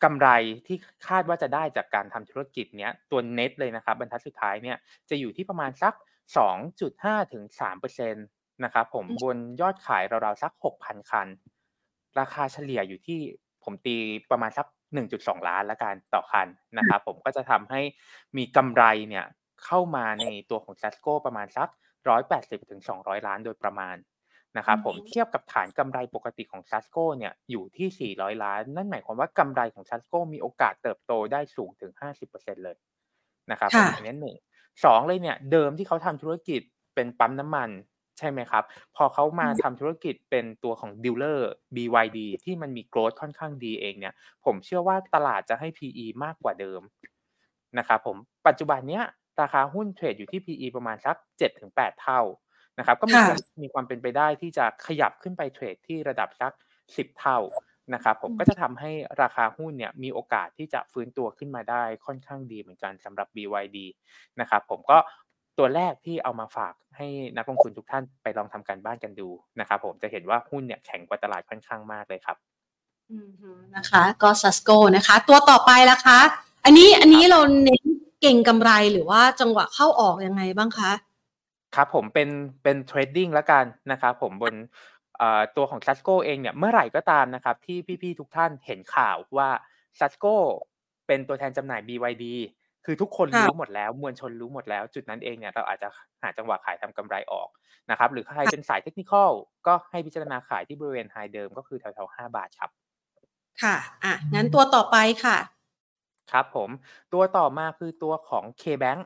[0.05, 0.29] กำไร
[0.67, 0.77] ที่
[1.09, 4.77] คาดว่าจะได้จากการทำธุรกิจเนี้ยตัวเน็ตเลยนะครับบรรทัดสุดท้ายเนี่ย
[5.11, 5.95] จะอยู่ที่ประมาณสัก
[6.37, 8.27] 2.5ถึง3%
[8.65, 11.29] นะครับผมอืมบนยอดขายราวๆสัก 6,000 คัน
[12.19, 13.21] ราคาเฉลี่ยอยู่ที่
[13.65, 13.97] ผมตี
[14.31, 16.49] ประมาณสัก 1.2 ล้านแล้วกันต่อคัน
[16.79, 17.81] นะครับผมก็จะทำให้
[18.37, 19.25] มีกำไรเนี่ย
[19.65, 21.69] เข้ามาในตัวของ s a s c o ประมาณสัก
[22.09, 23.97] 180ถึง200 ล้านโดยประมาณ
[24.57, 31.93] นะครับผมอือฮึเทียบกับฐานกำไรปกติของ s a s c o เนี่ยอยู่ที่ 400 ล้าน นั่นหมายความว่ากำไรของ s a s c o มีโอกาสเติบโตได้สูงถึง
[32.01, 32.77] 50%เลย
[33.51, 34.37] นะครับผมค่ะอันนี้หนึ่ง
[34.85, 36.61] สองเลยเนี่ยเดิมที่เขาทำธุรกิจ
[36.95, 37.71] เป็นปั๊มน้ำมัน
[38.19, 38.65] ใช่ไหมครับ
[38.97, 46.81] พอเขามาอืมทำธุรกิจเป็นตัวของ dealer BYD ที่มันมี growth ค่อนข้างดีเองเนี่ย ผมเชื่อว่าตลาดจะให้ PE มากกว่าเดิม
[47.79, 49.05] นะครับผมปัจจุบันเนี้ย
[49.41, 52.21] ราคาหุ้น trade อยู่ที่ PE ประมาณสัก 7-8 เท่า
[52.79, 56.53] นะครับ ก็มีค่ะความมีความเป็นไปได้ที่จะขยับขึ้นไป trade ที่ระดับสัก
[56.87, 57.39] 10 เท่า
[57.95, 58.91] นะครับผมอืมก็จะทำให้
[59.23, 63.79] ราคาหุ้นเนี่ยมีโอกาสที่จะฟื้นตัวขึ้นมาได้ค่อนข้างดีเหมือนกันสำหรับ BYD
[64.41, 64.99] นะครับผมก็
[65.59, 69.29] ตัวแรกที่เอามาฝากให้นักลงทุนทุกท่านไปลองทำการบ้านกันดู
[69.61, 72.37] นะครับผมจะเห็นว่าหุ้นเนี่ยแข็งกว่าตลาดค่อนข้างมากเลยครับ
[73.11, 76.19] อืมฮึนะคะ ก็ซัสโกนะคะ ตัวต่อไปล่ะคะ
[76.65, 77.85] อันนี้อันนี้เราเน้น
[78.21, 80.93] เก่งกำไรหรือว่าจังหวะเข้าออกยังไงบ้างคะ
[81.75, 82.29] ครับผมเป็น
[82.63, 84.55] เป็นเทรดดิ้งแล้วกันนะครับผมบน
[85.19, 89.49] เอ่อตัวของ s a s c o เองเนี่ยเมื่อไหร่ก็ตามนะครับที่พี่ๆทุกท่านเห็นข่าวว่า
[89.99, 90.35] s a s c o
[91.07, 92.25] เป็นตัวแทนจำหน่าย BYD
[92.85, 95.89] คือทุกคนค่ะรู้หมดแล้วมวลชนรู้หมดแล้ว จุดนั้นเองเนี่ยเราอาจจะ
[96.23, 97.49] หาจังหวะขายทำกำไรออก
[97.91, 99.31] นะครับหรือใครเป็นสายเทคนิคอล
[99.67, 102.71] ก็ให้พิจารณาขายที่บริเวณไฮเดิมก็คือแถวๆ5บาทครับ
[103.63, 105.37] ค่ะอะงั้นตัวต่อไปค่ะ
[106.33, 106.71] ครับผม
[107.13, 109.01] ตัวต่อมาคือตัวของ KBank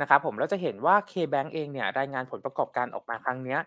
[0.00, 3.60] นะครับผมเราจะเห็นว่า KBank เองเนี่ยรายงานผลประกอบการออกมาครั้งเนี้ย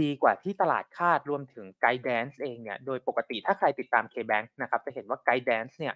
[0.00, 5.94] ดีกว่าที่ตลาดคาดรวมถึง Guidance เองเนี่ยโดยปกติถ้าใครติดตาม KBank นะครับจะเห็นว่า Guidance เนี่ย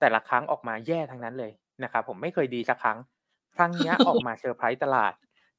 [0.00, 1.52] แต่ละครั้งออกมาแย่ทั้งนั้นเลย
[1.84, 2.98] นะครับผมไม่เคยดีสักครั้ง
[3.56, 5.12] ครั้งเนี้ยออกมาเซอร์ไพรส์ตลาด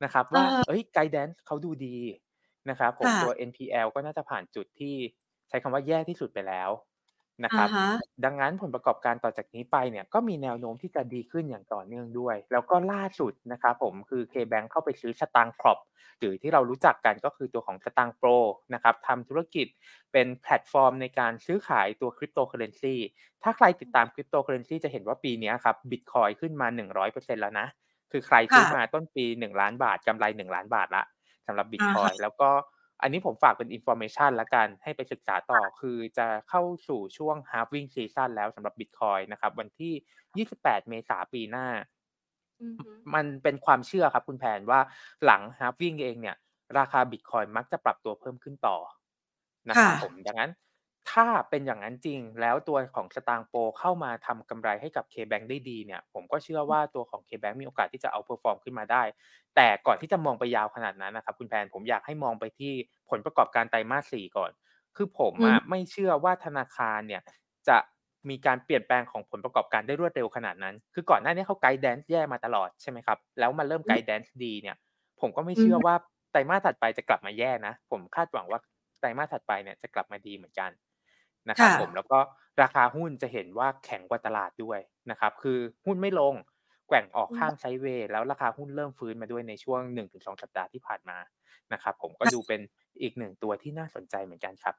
[0.04, 1.98] นะครับว่าอ่าเอ้ย Guidance เขาดูดี
[2.70, 4.96] นะครับผมค่ะตัว NPL ก็น่าจะผ่านจุดที่
[5.50, 6.70] ใช้คำว่าแย่ที่สุดไปแล้ว
[7.44, 7.90] นะครับอ่าฮะ
[8.26, 15.80] ดังนั้นผลประกอบการต่อจากนี้ไปเนี่ยก็มีแนวโน้มที่จะดีขึ้นอย่างต่อเนื่องด้วย แล้วก็ล่าสุดนะครับผมคือ KBank เข้าไปซื้อสตางค์ Prop
[16.20, 18.30] หรือที่เรารู้จักกันก็คือตัวของสตางค์โปร
[18.74, 19.68] นะครับทำธุรกิจ
[20.12, 22.96] เป็นแพลตฟอร์มในการซื้อขายตัวคริปโตเคอเรนซี
[23.44, 26.68] ถ้าใครติดตามคริปโตเคอเรนซีจะเห็นว่าปีเนี้ยครับบิตคอยขึ้นมา
[27.06, 27.68] 100%แล้วนะ
[28.12, 31.04] คือใครซื้อค่ะมาต้นปี 1 ล้านบาทกำไร 1 ล้านบาทละ
[31.48, 32.50] สำหรับบิตอ่าคอยฮะแล้วก็
[33.02, 39.94] อันนี้ผมฝากเป็นอินโฟ a t ชันละกันให้ไปศึกษาต่อคือจะเข้าสู่ช่วง halving season แล้วสำหรับบิตคอยนะครับ วันที่
[40.38, 41.68] 28 เมษายนปีหน้า
[42.62, 44.80] อือฮึมันเป็นความเชื่อครับคุณแพนว่า
[45.26, 46.36] หลัง halving เองเนี่ย
[46.78, 48.78] ราคาบิตคอยมักจะปรับตัวเพิ่มขึ้นต่อ
[49.70, 50.52] นะครับค่ะผมดังนั้น
[51.10, 59.04] ถ้าเป็นอย่างนั้นจริง แล้วตัวของ Satang Pro เข้ามาทำกำไรให้กับ KBank ได้ดีเนี่ย ผมก็เชื่อว่าตัวของ KBank มีโอกาสที่จะ outperform ขึ้นมาได้
[59.56, 62.74] แต่ก่อนที่จะมองไปยาวขนาดนั้นนะครับ คุณแพนผมอยากให้มองไปที่
[63.10, 64.52] ผลประกอบการไตรมาสสี่ก่อน
[64.96, 67.22] คือผมอือะมไม่เชื่อว่าธนาคารเนี่ย
[67.68, 67.78] จะ
[68.30, 74.76] มีการเปลี่ยนแปลงของผลประกอบการได้รวดเร็วขนาดนั้น คือก่อนหน้านี้เขา guidance แย่มาตลอดใช่ไหมครับ แล้วมาเริ่ม guidance ดีเนี่ย
[75.22, 75.96] ผมก็ไม่อืเชื่อมว่า
[76.32, 78.60] ไตรมาสถัดไปจะกลับมาแย่นะ ผมคาดหวังว่า
[79.00, 80.72] ไตรมาสถัดไปเนี่ยจะกลับมาดีเหมือนกัน
[81.50, 82.20] นะครับค่ะผมแล้วก็
[82.62, 84.80] ราคาหุ้นจะเห็นว่าแข็งกว่าตลาดด้วย
[85.12, 86.34] นะครับคือหุ้นไม่ลง
[86.88, 91.18] แกว่งออกอืมข้างไซด์เวย์แล้วราคาหุ้นเริ่มฟื้นมาด้วยในช่วง 1-2 สัปดาห์ที่ผ่านมา
[91.74, 92.62] นะครับผมก็ดูเป็น
[93.02, 94.76] อีกหนึ่งตัวที่น่าสนใจเหมือนกันครับ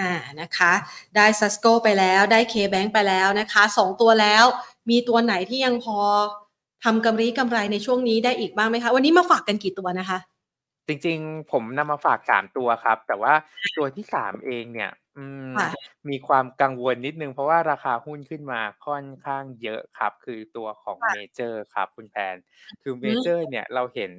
[0.00, 0.72] อ่านะคะ
[1.16, 4.44] ได้ Sasco ไปแล้วได้ K-Bank ไปแล้วนะคะสองตัวแล้ว
[4.90, 5.98] มีตัวไหนที่ยังพอ
[6.84, 10.18] ทำกำไรกำไรในช่วงนี้ได้อีกบ้างไหมคะ วันนี้มาฝากกันกี่ตัวนะคะ
[10.88, 13.34] จริงๆ ผมนำมาฝากสามตัวครับ แต่ว่า
[13.76, 15.68] ตัวที่สามเองเนี่ย อืม ค่ะ
[16.10, 22.36] มีความกังวลนิดหนึ่งเพราะว่าราคาหุ้นขึ้นมาค่อนข้างเยอะครับ คือตัวของเมค่ะเจอร์ครับคุณแพน
[22.82, 24.12] คือเมอืเจอร์มเนี่ยเราเห็น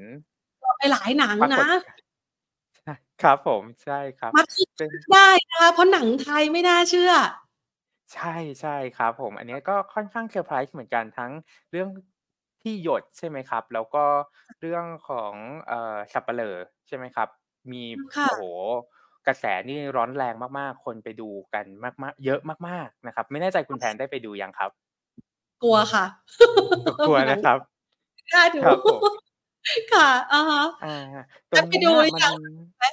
[0.78, 1.72] ไปหลายหนังปรากฏนะ
[2.84, 2.94] ใช่
[3.24, 7.12] ครับผมใช่ครับมักจะเป็น ได้นะคะเพราะหนังไทยไม่น่าเชื่อ
[8.14, 11.32] ใช่ใช่ครับผม อันเนี้ยก็ค่อนข้างเซอร์ไพรส์เหมือนกันทั้ง
[11.72, 11.90] เรื่อง
[12.62, 14.06] ที่หยดใช่ไหมครับ แล้วก็
[14.62, 15.34] เรื่องของ
[15.68, 16.56] เอ่อสัปเหร่อ
[16.88, 17.30] ใช่ไหมครับ
[17.72, 17.84] มี
[18.16, 18.44] ค่ะ โอ้โฮ
[19.28, 21.66] กระแสนี่ร้อนแรงมากๆ คนไปดูกัน
[22.04, 24.72] มาก ๆ เยอะมากๆนะครับ ไม่แน่ใจคุณแพนได้ไปดูยังครับ
[25.62, 26.06] กลัวค่ะ
[26.86, 27.60] ก็กลัวหนังนะครับ
[28.32, 29.04] กล้าดูครับผม
[29.92, 30.88] ค่ะอะฮะอา
[31.52, 32.34] ตรได้ไปดูงเนี้ยมันหรือยัง
[32.78, 32.84] ไหม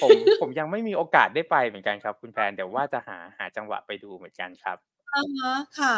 [0.00, 4.78] ผมผมยังไม่มีโอกาสได้ไปเหมือนกันครับ คุณแพนเดี๋ยวว่าจะหาหาจังหวะไปดูเหมือนกันครับ
[5.12, 5.94] อะฮะค่ะ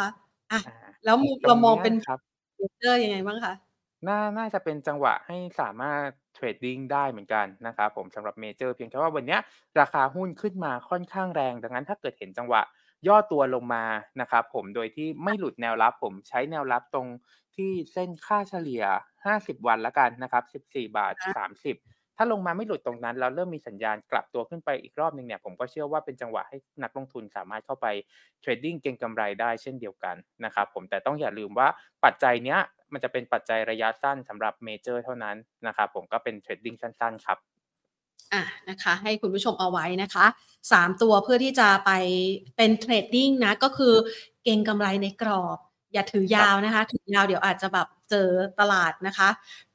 [0.51, 0.71] อะอา
[1.03, 2.19] แล้วมุมตรงเนี้ยเรามองเป็นครับ
[2.57, 3.53] future ยังไงบ้างคะ
[4.07, 9.39] น่า น่าจะเป็นจังหวะให้สามารถ trading ได้เหมือนกันนะครับผมสำหรับเมเจอร์เพียงแค่ว่าวันเนี้ย
[9.79, 12.61] ราคาหุ้นขึ้นมาค่อนข้างแรง ดังนั้นถ้าเกิดเห็นจังหวะ
[13.07, 13.83] ย่อตัวลงมา
[14.21, 17.07] นะครับผมโดยที่ไม่หลุดแนวรับผมใช้แนวรับตรง
[17.55, 18.83] ที่เส้นค่าเฉลี่ย
[19.25, 21.13] 50 วันแล้วกันนะครับ 14 บาท
[21.67, 27.87] 30 ถ้าลงมาไม่หลุดตรงนั้นแล้วเริ่มมีสัญญาณกลับตัวขึ้นไปอีกรอบหนึ่งเนี่ยผมก็เชื่อว่าเป็นจังหวะให้นักลงทุนสามารถเข้าไป
[28.41, 31.67] trading เก็งกำไรได้เช่นเดียวกันนะครับผมแต่ต้องอย่าลืมว่า
[32.03, 32.59] ปัจจัยเนี้ย
[32.93, 35.37] มันจะเป็นปัจจัยระยะสั้นสำหรับเมเจอร์เท่านั้น
[35.67, 37.37] นะครับผมก็เป็น trading สั้นๆ ครับ
[38.33, 40.25] อะนะคะให้คุณผู้ชมเอาไว้นะคะ
[40.71, 41.91] สามตัวเพื่อที่จะไป
[42.57, 43.93] เป็น trading นะก็คือ
[44.43, 45.57] เก่งกำไรในกรอบ
[45.93, 48.29] อย่าถือยาวนะคะ ถือยาวเดี๋ยวอาจจะแบบเจอ
[48.59, 49.29] ตลาดนะคะ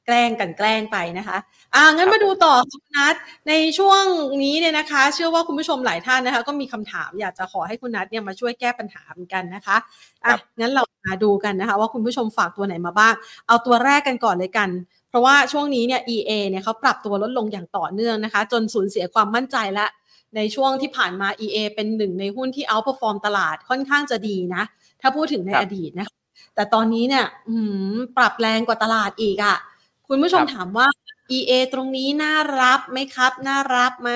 [0.05, 1.37] แกล้งกันแกล้งไปนะคะ
[1.75, 3.15] อ่างั้นมาดูต่อค่ะคุณนัท
[3.47, 4.03] ในช่วง
[4.43, 9.77] นี้เนี่ยนะคะ เชื่อว่าคุณผู้ชมหลายท่านนะคะ ก็มีคำถามอยากจะขอให้คุณนัทเนี่ยมาช่วยแก้ปัญหาเหมือนกันนะคะ
[10.23, 13.13] อะครับงั้นเรามาดูกันนะคะ ว่าคุณผู้ชมฝากตัวไหนมาบ้าง
[13.47, 14.69] เอาตัวแรกกันก่อนเลยกัน
[15.09, 19.85] เพราะว่าช่วงนี้เนี่ย EA เนี่ยเขาปรับตัวลดลงอย่างต่อเนื่องนะคะ จนสูญเสียความมั่นใจและ
[20.35, 24.63] ในช่วงที่ผ่านมา EA เป็นหนึ่งในหุ้นที่ outperform ตลาดค่อนข้างจะดีนะ
[25.01, 26.15] ถ้าพูดถึงในครับอดีตนะคะ
[26.55, 27.55] แต่ตอนนี้เนี่ยอื
[27.93, 29.57] มปรับแรงกว่าตลาดอีกอะ่ะ
[30.07, 30.87] คุณผู้ชครับมถามว่า
[31.37, 34.11] EA ตรงนี้น่ารับไหมครับ น่ารับไหม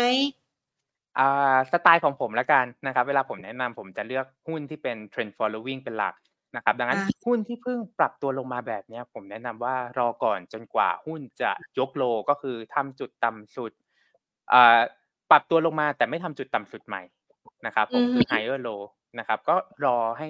[1.19, 6.15] อ่าสไตล์ของผมแล้วกันนะครับ เวลาผมแนะนำผมจะเลือกหุ้นที่เป็น Trend following เป็นหลัก
[6.55, 13.71] นะครับ ดังนั้นอ่าหุ้นที่เพิ่งปรับตัวลงมาแบบเนี้ยผมแนะนำว่ารอก่อนจนกว่าหุ้นจะยกโลก็คือทำจุดต่ำสุด
[14.53, 14.79] อ่า
[15.31, 17.01] ปรับตัวลงมาแต่ไม่ทำจุดต่ำสุดใหม่
[17.65, 18.81] นะครับผอือฮึมคือ higher low
[19.19, 20.27] นะครับก็รอให้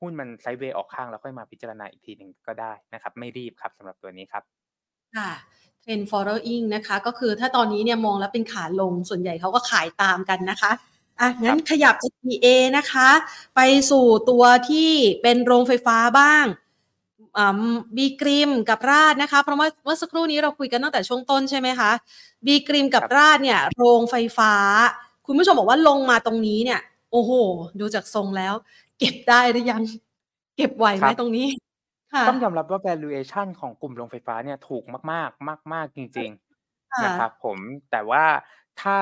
[0.00, 4.44] หุ้นมันไซด์เวย์ออกข้างแล้วค่อยมาพิจารณาอีกทีหนึ่งก็ได้นะครับ ไม่รีบครับสำหรับตัวนี้ครับ
[5.16, 5.30] ค่ะ
[5.84, 10.70] Trend following นะคะ ก็คือถ้าตอนนี้เนี่ยมองแล้วเป็นขาลงส่วนใหญ่เขาก็ขายตามกันนะคะ
[11.20, 12.46] อะคงั้นรับขยับจาก PA
[12.76, 13.08] นะคะ
[13.56, 14.90] ไปสู่ตัวที่
[15.22, 16.44] เป็นโรงไฟฟ้าบ้าง
[17.38, 17.62] อ่า
[17.96, 21.90] บีกริมกับราดนะคะ เพราะว่าเมื่อสักครู่นี้เราคุยกันตั้งแต่ช่วงต้นใช่ไหมคะ
[22.46, 24.52] บีกริมกับครับราดเนี่ยโรงไฟฟ้า
[25.26, 26.80] คุณผู้ชมบอกว่าลงมาตรงนี้เนี่ย
[27.12, 27.32] โอ้โห
[27.80, 28.54] ดูจากทรงแล้ว
[28.98, 29.82] เก็บได้หรือยัง
[30.56, 31.46] เก็บไหวไหครับมตรงนี้
[32.14, 36.30] ค่ะ ต้องยอมรับว่า valuation ของกลุ่มโรงไฟฟ้าเนี่ยถูกมากๆ มาก ๆ จริง
[36.64, 37.58] ๆ ค่ะ นะครับผม
[37.90, 38.24] แต่ว่า
[38.82, 38.98] ถ้า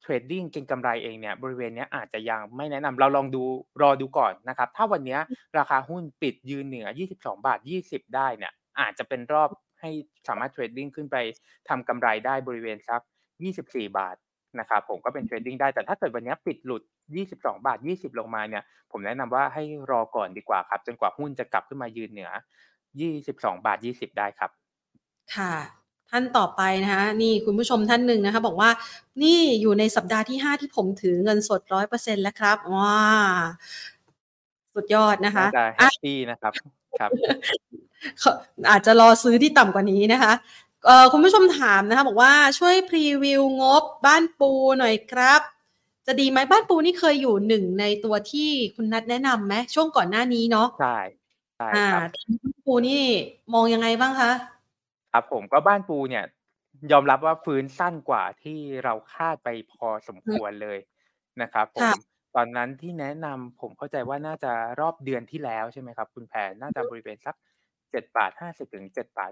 [0.00, 3.42] เทรดดิงเก็งกำไรเองเนี่ยบริเวณเนี้ยอาจจะยังไม่แนะนำเราลองดู
[3.82, 5.20] รอดูก่อนนะครับ ถ้าวันเนี้ย
[5.58, 9.50] ราคาหุ้นปิดยืนเหนือ 22.20 ได้เนี่ย อาจจะเป็นรอบ
[9.80, 9.90] ให้
[10.28, 11.16] สามารถเทรดดิงขึ้นไป
[11.68, 13.00] ทำกำไรได้บริเวณสัก
[13.42, 14.16] 24 บาท
[14.60, 16.82] นะครับผมก็เป็นเทรดดิงได้แต่ถ้าเกิดวันเนี้ยปิดหลุด
[17.50, 22.30] 22.20 ลงมาเนี่ย ผมแนะนำว่าให้รอก่อนดีกว่าครับ จนกว่าหุ้นจะกลับขึ้นมายืนเหนือ
[23.04, 24.50] 22.20 ได้ครับ
[25.36, 25.54] ค่ะ
[26.10, 28.70] ท่านต่อไปนะคะนี่คุณผู้ชมท่านหนึ่งนะคะ บอกว่า
[29.22, 32.96] นี่อยู่ในสัปดาห์ที่ 5 ที่ผมถือเงินสดร้อยเปอร์เซ็นแล้วครับว้า
[34.74, 36.52] สุดยอดนะคะน่าจะแฮอะปปีนะครับ
[37.00, 37.10] ครับ
[38.20, 38.32] เขา
[38.70, 40.32] อาจจะรอซื้อที่ต่ำกว่านี้นะคะ
[40.86, 45.40] เอ่อคุณผู้ชมถามนะคะ บอกว่าช่วยพรีวิวงบบ้านปูหน่อยครับ
[46.06, 50.98] จะดีไหมบ้านปูนี่เคยอยู่หนึ่งในตัวที่คุณนัดแนะนำไหมช่วงก่อนหน้านี้เนาะใช่
[51.56, 53.02] ใช่อ่าครับตอนนี้บ้านปูนี่
[53.54, 54.30] มองยังไงบ้างคะ
[55.12, 56.24] ครับผมก็บ้านปูเนี่ย
[56.92, 60.78] ยอมรับว่าฟื้นสั้นกว่าที่เราคาดไปพอสมอืมควรเลย
[61.42, 61.94] นะครับผมค่ะ
[62.36, 67.36] ตอนนั้นที่แนะนำผมเข้าใจว่าน่าจะรอบเดือนที่แล้วใช่ไหมครับ คุณแพนน่าจะบริเวณสัก
[67.92, 68.84] 7.50ถึง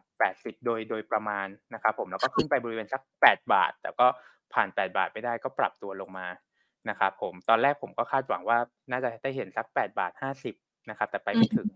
[0.08, 4.06] 7.80 โดยโดยประมาณนะครับผมแล้วก็ขึ้นไปบริเวณสัก 8 บาท แต่ก็
[4.54, 6.26] ผ่าน 8 บาทไม่ได้ก็ปรับตัวลงมา
[6.88, 8.58] นะครับผมตอนแรกผมก็คาดหวังว่า
[8.90, 10.12] น่าจะได้เห็นสัก 8 บาท
[10.50, 11.68] 50นะครับแต่ไปไม่ถึง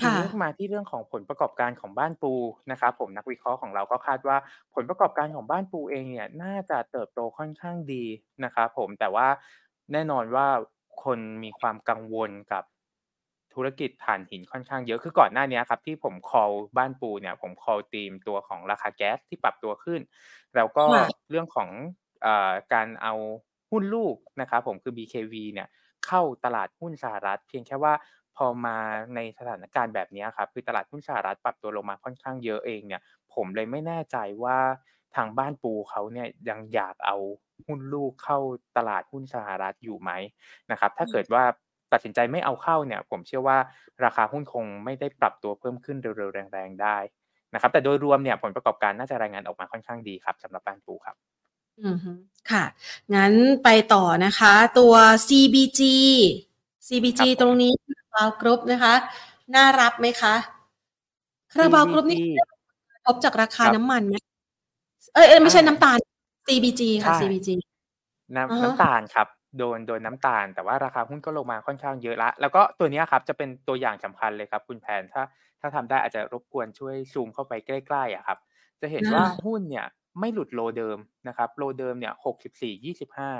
[0.00, 2.32] ทีนี้มาที่เรื่องของผลประกอบการของบ้านปู
[2.70, 4.36] นะครับผมนักวิเคราะห์ของเราก็คาดว่า
[4.74, 8.04] ผลประกอบการของบ้านปูเองเนี่ยน่าจะเติบโตค่อนข้างดี
[8.44, 9.28] นะครับผมแต่ว่า
[9.92, 10.46] แน่นอนว่า
[11.04, 12.64] คนมีความกังวลกับ
[13.54, 20.00] ธุรกิจถ่านหินค่อนข้างเยอะคือก่อนหน้านี้ครับที่ผม call บ้านปูเนี่ยผม call ธีมตัวของราคาแก๊สที่ปรับตัวขึ้น
[20.56, 20.86] แล้วก็
[21.30, 21.70] เรื่องของ
[22.26, 22.28] อ
[22.72, 23.14] การเอา
[23.70, 25.68] หุ้นลูกนะครับผมคือ BKV เนี่ย
[26.06, 27.94] เข้าตลาดหุ้นสหรัฐ เพียงแค่ว่า
[28.36, 28.78] พอมา
[29.14, 33.02] ในสถานการณ์แบบนี้ครับคือตลาดหุ้นสหรัฐปรับตัวลงมาค่อนข้างเยอะเองเนี่ย
[33.34, 34.58] ผมเลยไม่แน่ใจว่า
[35.16, 37.16] ทางบ้านปูเขาเนี่ยยังอยากเอา
[37.66, 38.38] หุ้นลูกเข้า
[38.76, 40.10] ตลาดหุ้นสหรัฐอยู่ไหม
[40.70, 41.44] นะครับ ถ้าเกิดว่า
[41.94, 43.58] ตัดสินใจไม่เอาเข้าเนี่ย ผมเชื่อว่า
[44.04, 46.96] ราคาหุ้นคงไม่ได้ปรับตัวเพิ่มขึ้นเร็วๆแรงๆได้
[47.54, 51.16] นะครับ แต่โดยรวมเนี่ยผลประกอบการน่าจะรายงานออกมาค่อนข้างดีครับสำหรับบ้านปูครับ
[51.80, 51.96] อืม
[52.50, 52.64] ค่ะ
[53.14, 53.32] งั้น
[53.64, 54.94] ไปต่อนะคะ ตัว
[55.28, 55.80] CBG
[56.88, 58.94] CBG ตรงนี้คาราบาวกรุ๊ปนะคะ
[59.54, 60.34] น่ารับไหมคะ
[61.52, 62.20] คาราบาวกรุ๊ปนี่
[63.06, 64.14] พบจากราคาน้ำมันไหม
[65.14, 65.98] เอ้ยไม่ใช่น้ำตาล
[66.46, 67.48] CBG ค่ะ CBG
[68.36, 69.26] น้ำน้ำตาลครับ
[69.58, 75.22] โดนโดนน้ำตาล แต่ว่าราคาหุ้นก็ลงมาค่อนข้างเยอะละ แล้วก็ตัวนี้ครับจะเป็นตัวอย่างสำคัญเลยครับ คุณแพนถ้า
[75.60, 78.38] ถ้าทำได้อาจจะรบกวนช่วยซูมเข้าไปใกล้ๆอะครับ
[78.80, 79.86] จะเห็นว่าหุ้นเนี่ย
[80.20, 80.98] ไม่หลุดโลเดิม
[81.28, 83.32] นะครับ โลเดิมเนี่ยหกสิบสี่ยี่สิบห้า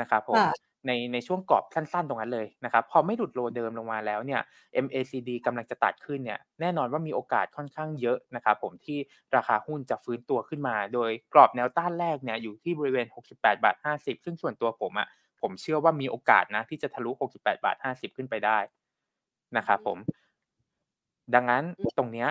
[0.00, 0.44] นะครับผม
[0.86, 4.40] ในในช่วงกรอบสั้นๆตรงนั้นเลยนะครับ พอไม่หลุดโลเดิมลงมาแล้วเนี่ย
[4.84, 8.98] MACD กำลังจะตัดขึ้นเนี่ยแน่นอนว่ามีโอกาสค่อนข้างเยอะนะครับผมที่
[9.36, 15.08] ราคาหุ้นจะฟื้นตัวขึ้นมา โดยกรอบแนวต้านแรกเนี่ยอยู่ที่บริเวณ 68 บาท 50 ซึ่งส่วนตัวผมอะ่ะ
[15.40, 18.58] ผมเชื่อว่ามีโอกาสนะ ที่จะทะลุ 68 บาท 50 ขึ้นไปได้
[19.56, 19.98] นะครับผม
[21.34, 21.62] ดังนั้น
[21.98, 22.28] ตรงเนี้ย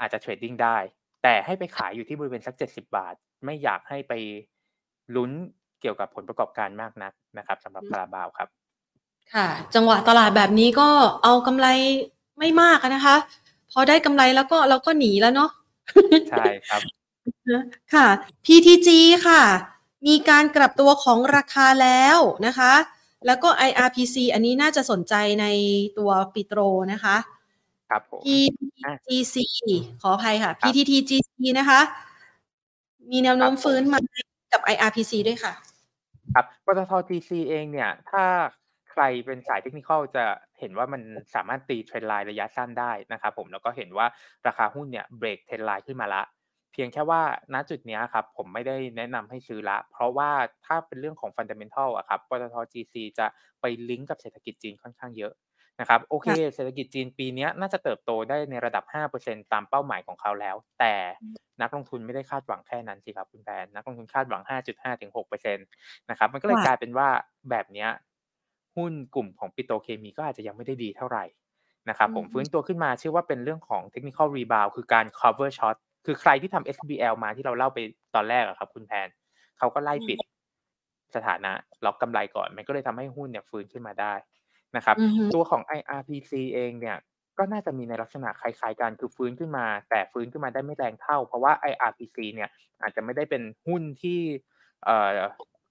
[0.00, 0.76] อาจจะเทรดดิ้งได้
[1.22, 4.12] แต่ให้ไปขายอยู่ที่บริเวณสัก 70 บาท ไม่อยากให้ไป
[5.16, 5.30] ลุ้น
[5.80, 8.48] เกี่ยวกับผลประกอบการมากนักนะครับสำหรับคาราบาวครับ
[9.34, 10.88] ค่ะ จังหวะตลาดแบบนี้ก็
[11.24, 11.66] เอากำไร
[12.38, 13.16] ไม่มากนะคะ
[13.70, 15.50] พอได้กำไรแล้วก็เราก็หนีแล้วเนาะ
[16.30, 16.80] ใช่ครับ
[17.94, 18.06] ค่ะ
[18.44, 18.88] PTG
[19.26, 19.42] ค่ะ
[20.06, 22.72] มีการกลับตัวของราคาแล้วนะคะ
[23.26, 25.46] แล้วก็ IRPC อันนี้น่าจะสนใจใน
[25.98, 26.60] ตัวปิโตร
[26.92, 27.16] นะคะ
[27.90, 29.58] ครับผม PTGC
[30.02, 31.80] ขออภัยค่ะ PTTGC นะคะ
[33.10, 33.98] มีแนวโน้มฟื้นมา
[34.52, 35.52] กับ IRPC ด้วยค่ะ
[36.34, 38.24] ครับปตท GC เองเนี่ย ถ้า
[38.90, 40.24] ใครเป็นสายเทคนิคจะ
[40.58, 41.02] เห็นว่ามัน
[41.34, 44.06] สามารถตีเทรนไลน์ระยะสั้นได้นะครับผมแล้วก็เห็นว่า
[44.46, 46.22] ราคาหุ้นเนี่ยเบรกเทรนไลน์ขึ้นมาละ
[46.72, 47.22] เพียงแค่ว่า
[47.54, 50.30] ณจุดนี้ครับผมไม่ได้แนะนำให้ซื้อละ เพราะว่า
[50.66, 53.26] ถ้าเป็นเรื่องของ fundamental อะครับปตท GC จะ
[53.60, 55.32] ไปลิงก์กับเศรษฐกิจจีนค่อนข้างเยอะ
[55.80, 58.84] นะครับโอเคเศรษฐกิจจีนปีนี้น่าจะเติบโตได้ในระดับ
[59.18, 60.94] 5%ตามเป้าหมายของเขาแล้ว แต่
[61.62, 67.08] นักลงทุนไม่ได้คาดหวังแค่นั้นสิครับคุณแพนนักลงทุนคาดหวัง 5.5ถึง6%นะครับมันก็เลยกลายเป็นว่า
[67.50, 67.86] แบบนี้
[68.76, 71.24] หุ้นกลุ่มของปิโตรเคมีก็อาจจะยังไม่ได้ดีเท่าไหร่
[71.88, 75.76] นะครับผมฟื้นตัวขึ้นมาเชื่อว่าเป็นเรื่องของ technical rebound คือการ cover short
[76.10, 77.78] คือใครที่ทำ SBL มาที่เราเล่าไป
[78.14, 79.08] ตอนแรกอะครับ คุณแพน
[79.58, 80.18] เขาก็ไล่ปิด
[81.16, 81.52] สถานะ
[81.84, 84.14] ล็อกกำไรก่อน มันก็เลยทำให้หุ้นเนี่ยฟื้นขึ้นมาได้
[84.76, 84.96] นะครับ
[85.34, 86.96] ตัวของ IRPC เองเนี่ย
[87.38, 92.48] ก็น่าจะมีในลักษณะคล้ายๆกันคือฟื้นขึ้นมา แต่ฟื้นขึ้นมาได้ไม่แรงเท่า เพราะว่า IRPC เนี่ย
[92.82, 94.20] อาจจะไม่ได้เป็นหุ้นที่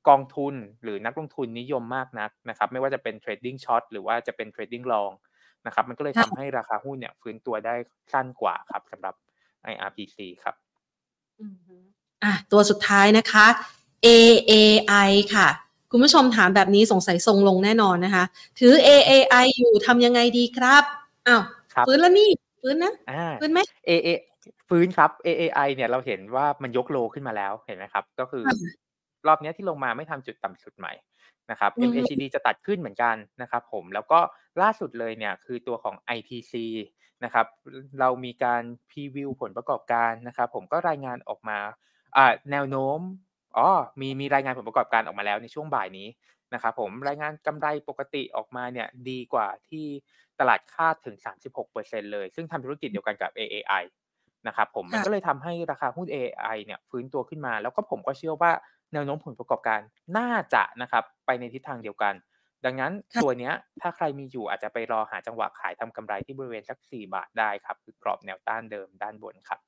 [0.10, 5.12] กองทุนหรือนักลงทุนนิยมมากนักนะครับ ไม่ว่าจะเป็น trading short หรือว่าจะเป็น trading long
[5.68, 7.76] นะครับ มันก็เลยทำให้ราคาหุ้นเนี่ยฟื้นตัวได้
[8.14, 9.16] สั้นกว่าครับสำหรับ
[9.74, 10.56] IRPC ครับ
[12.24, 13.46] อะตัวสุดท้ายนะคะ
[14.06, 15.48] AAI ค่ะ
[15.92, 18.24] คุณผู้ชมถามแบบนี้สงสัยทรงลงแน่นอนนะคะ
[18.60, 20.84] ถือ AAI อยู่ทำยังไงดีครับ
[21.28, 21.42] อ้าว
[21.88, 22.30] ฟื้นแล้วนี่
[22.62, 22.94] ฟื้นนะ
[23.40, 23.60] ฟื้นไหม
[23.90, 24.10] AA
[24.70, 28.44] ฟื้นครับ AAI เนี่ยเราเห็นว่ามันยกโลขึ้นมาแล้วเห็นไหมครับ ก็คือ
[29.28, 30.94] รอบนี้ที่ลงมาไม่ทำจุดต่ำสุดใหม่
[31.52, 34.20] นะครับ MACD จะตัดขึ้นเหมือนกันนะครับผมแล้วก็
[34.62, 36.54] ล่าสุดเลยเนี่ยคือตัวของ ITC
[37.24, 37.46] นะครับ
[38.00, 41.60] เรามีการพรีวิวผลประกอบการนะครับ ผมก็รายงานออกมา
[42.18, 43.00] อ่าแนวโน้ม
[43.58, 43.68] อ๋อ
[44.00, 46.08] มีมีรายงานผลประกอบการออกมาแล้วในช่วงบ่ายนี้
[46.54, 49.86] นะครับผมรายงานกำไรปกติออกมาเนี่ยดีกว่าที่
[50.40, 53.84] ตลาดคาดถึง 36%เลย ซึ่งทำธุรกิจเดียวกันกับ AAI
[54.48, 58.52] นะครับผมมันก็เลยทำให้ราคาหุ้น AAI เนี่ยฟื้นตัวขึ้นมา แล้วก็ผมก็เชื่อว่า
[58.94, 59.80] แนวโน้มผลประกอบการ
[60.18, 62.14] น่าจะนะครับไปในทิศทางเดียวกัน
[62.66, 62.92] ดังนั้น
[63.24, 69.60] ตัวเนี้ยถ้าใครมีอยู่อาจจะไปรอหาจังหวะขายทำกำไรที่บริเวณสัก 4 บาทได้ครับ คือกรอบแนวต้านเดิมด้านบนครับ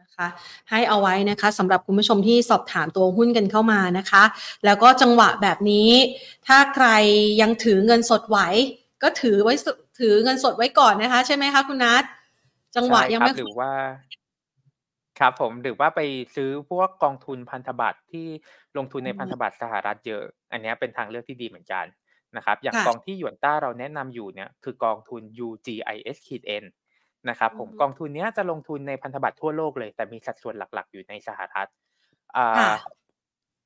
[0.00, 0.28] นะคะ
[0.70, 4.24] ให้เอาไว้นะคะสำหรับคุณผู้ชมที่สอบถามตัวหุ้นกันเข้ามานะคะ
[4.64, 5.90] แล้วก็จังหวะแบบนี้
[6.46, 6.88] ถ้าใคร
[7.40, 8.38] ยังถือเงินสดไหว
[9.02, 9.54] ก็ถือไว้
[10.00, 12.04] ถือเงินสดไว้ก่อนนะคะ ใช่ไหมคะคุณนัท
[12.76, 13.72] จังหวะยังไม่หรือว่า
[15.18, 16.00] ครับผมหรือว่าไป
[16.36, 18.26] ซื้อพวกกองทุนพันธบัตรที่
[18.78, 21.84] ลงทุนในพันธบัตรสหรัฐเยอะ อันนี้เป็นทางเลือกที่ดีเหมือนกัน
[22.36, 26.64] นะครับ อย่างกองที่หยวนต้าเราแนะนำอยู่เนี่ยคือกองทุน UGIS-N
[27.28, 31.68] นะครับผมกองทุนนี้จะลงทุนในพันธบัตรทั่วโลกเลย แต่มีสัดส่วนหลักๆ อยู่ในสหรัฐ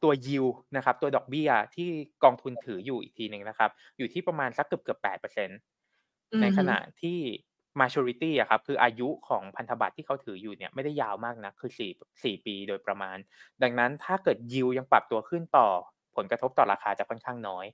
[0.02, 0.44] ตัวยิว
[0.76, 1.88] นะครับ ตัวดอกเบี้ยที่
[2.24, 5.54] กองทุนถืออยู่อีกทีหนึ่งนะครับ อยู่ที่ประมาณสักเกือบเกือบแปดเปอร์เซ็นต
[6.40, 7.18] ในขณะที่
[7.80, 11.90] maturity อะครับคืออายุของพันธบัตรที่เขาถืออยู่เนี่ยไม่ได้ยาวมากนะคือสี่
[12.24, 13.16] สี่ปีโดยประมาณ
[13.62, 15.68] ดังนั้นถ้าเกิดยิวยังปรับตัวขึ้นต่อ
[16.16, 17.66] ผลกระทบต่อราคาจะค่อนข้างน้อย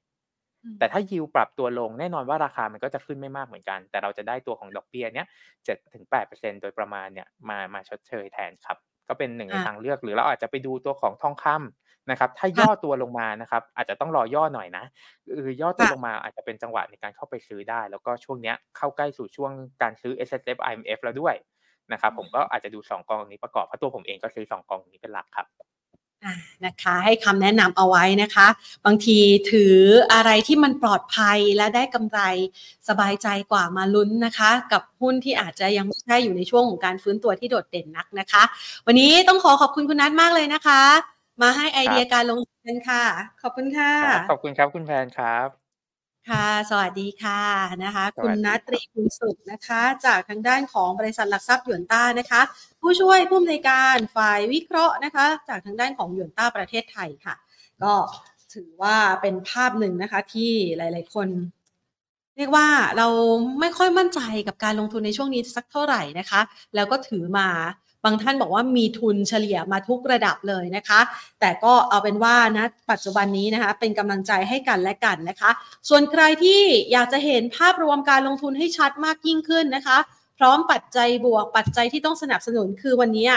[0.78, 5.26] แต่ถ้ายิวปรับตัวลงแน่นอนว่าราคามันก็จะขึ้นไม่มากเหมือนกัน แต่เราจะได้ตัวของดอกเบี้ยเนี้ย
[5.64, 8.78] เจ็ดถึงแปดเปอร์เซ็นโดยประมาณเนี่ยมามาชดเชยแทนครับ
[9.08, 14.84] ก็เป็นหนึ่งในทางเลือกหรือเราอาจจะไปดูตัวของทองคำ นะครับ ถ้าย่อตัวลงมานะครับ อาจจะต้องรอย่อหน่อยนะ
[15.44, 19.52] คือย่อตัวลงมาอาจจะเป็นจังหวะในการเข้าไปซื้อได้ แล้วก็ช่วงนี้เข้าใกล้สู่ช่วง
[19.82, 21.34] การซื้อ S S F I M F แล้วด้วย
[21.92, 25.48] นะครับ ผมก็อาจจะดู 2 กองนี้ประกอบเพราะตัวผมเองก็ซื้อ 2 กองนี้เป็นหลักครับ
[26.66, 28.46] นะคะให้คำแนะนำเอาไว้นะคะ
[28.86, 29.18] บางที
[29.50, 29.76] ถือ
[30.12, 32.20] อะไรที่มันปลอดภัยและได้กำไร
[32.88, 38.42] สบายใจกว่ามาลุ้นนะคะ กับหุ้นที่อาจจะยังไม่ใช่อยู่ในช่วงของการฟื้นตัวที่โดดเด่นนักนะคะ
[38.86, 40.82] วันนี้ต้องขอขอบคุณคุณนัทมากเลยนะคะ
[41.42, 43.04] มาให้ไอเดียการลงทุนค่ะ
[43.42, 43.92] ขอบคุณค่ะ
[44.30, 45.48] ขอบคุณครับคุณแพนครับ
[46.28, 47.42] ค่ะ สวัสดีค่ะ
[47.84, 52.42] นะคะ คุณนัทรีคุณสุขนะคะ จากทางด้านของบริษัทหลักทรัพย์หยวนต้านะคะ
[52.80, 57.34] ผู้ช่วยผู้อำนวยการฝ่ายวิเคราะห์นะคะ จากทางด้านของหยวนต้าประเทศไทยค่ะ
[57.82, 57.94] ก็
[58.54, 61.28] ถือว่าเป็นภาพหนึ่งนะคะที่หลาย ๆ คน
[62.36, 62.68] เรียกว่า
[62.98, 63.08] เรา
[63.60, 66.40] ไม่ค่อยมั่นใจกับการลงทุนในช่วงนี้สักเท่าไหร่นะคะ
[66.74, 67.48] แล้วก็ถือมา
[68.04, 71.00] บางท่านบอกว่ามีทุนเฉลี่ยมาทุกระดับเลยนะคะ
[71.40, 75.50] แต่ก็เอาเป็นว่านะปัจจุบันนี้นะคะ เป็นกำลังใจให้กันและกันนะคะ
[75.88, 76.60] ส่วนใครที่
[76.92, 79.98] อยากจะเห็นภาพรวมการลงทุนให้ชัดมากยิ่งขึ้นนะคะ
[80.38, 83.28] พร้อมปัจจัยบวกปัจจัยที่ต้องสนับสนุนคือวันนี้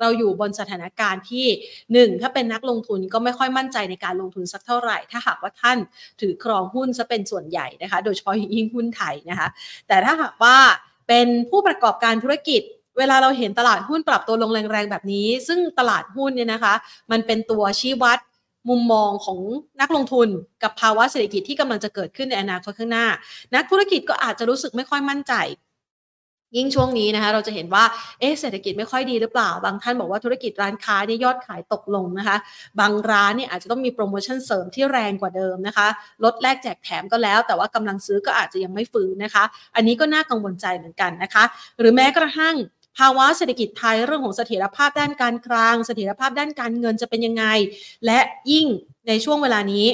[0.00, 1.46] เราอยู่บนสถานการณ์ที่
[2.12, 5.78] 1 ถ้าเป็นนักลงทุนก็ไม่ค่อยมั่นใจในการลงทุนสักเท่าไหร่ ถ้าหากว่าท่าน
[6.20, 9.48] ถือครองหุ้นจะเป็นส่วนใหญ่นะคะ โดยเฉพาะยิ่งหุ้นไทยนะคะ
[9.88, 10.56] แต่ถ้าหากว่า
[11.08, 12.62] เป็นผู้ประกอบการธุรกิจ
[12.98, 16.74] เวลาเราเห็นตลาดหุ้นปรับตัวลงแรงๆแบบนี้ ซึ่งตลาดหุ้นเนี่ยนะคะ
[17.10, 18.18] มันเป็นตัวชี้วัด
[18.68, 19.38] มุมมองของ
[19.80, 20.28] นักลงทุน
[20.62, 23.06] กับภาวะเศรษฐกิจที่กำลังจะเกิดขึ้นในอนาคตข้างหน้า
[23.54, 25.34] นักธุรกิจก็อาจจะรู้สึกไม่ค่อยมั่นใจ
[26.56, 27.84] ยิ่งช่วงนี้นะคะ เราจะเห็นว่า
[28.20, 32.36] เอ๊เศรษฐกิจไม่ค่อยดีหรือเปล่า บางท่านบอกว่าธุรกิจร้านค้านี่ยอดขายตกลงนะคะ
[32.80, 35.86] บางร้านเนี่ยอาจจะต้องมีโปรโมชั่นเสริมที่แรงกว่าเดิมนะคะ
[36.24, 39.44] ลดแลกแจกแถมก็แล้ว แต่ว่ากำลังซื้อก็อาจจะยังไม่ฟื้นนะคะ
[39.76, 41.44] อันนี้ก็น่ากังวลใจเหมือนกันนะคะ
[41.78, 42.54] หรือแม้กระทั่ง
[42.98, 47.44] ภาวะเศรษฐกิจไทยเรื่องของเสถียรภาพด้านการคลังเสถียรภาพด้านการเงินจะเป็นยังไง
[48.06, 48.18] และ
[48.52, 48.66] ยิ่ง
[49.08, 49.86] ในช่วงเวลานี้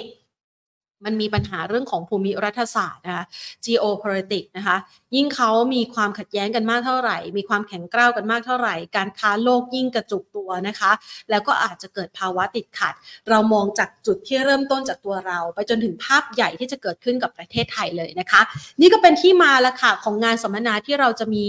[1.04, 3.24] มันมีปัญหาเรื่องของภูมิรัฐศาสตร์นะคะ
[3.66, 4.76] geopolitics นะคะ
[5.14, 10.92] ยิ่งเขามีความขัดแย้งกันมากเท่าไหร่ มีความแข็งกร้าวกันมากเท่าไหร่ การค้าโลกยิ่งกระจุกตัวนะคะ
[11.30, 12.94] แล้วก็อาจจะเกิดภาวะติดขัด
[13.30, 18.40] เรามองจากจุดที่เริ่มต้นจากตัวเรา ไปจนถึงภาพใหญ่ที่จะเกิดขึ้นกับประเทศไทยเลยนะคะ
[18.80, 21.46] นี่ก็เป็นที่มาละค่ะของงานสัมมนาที่เราจะมี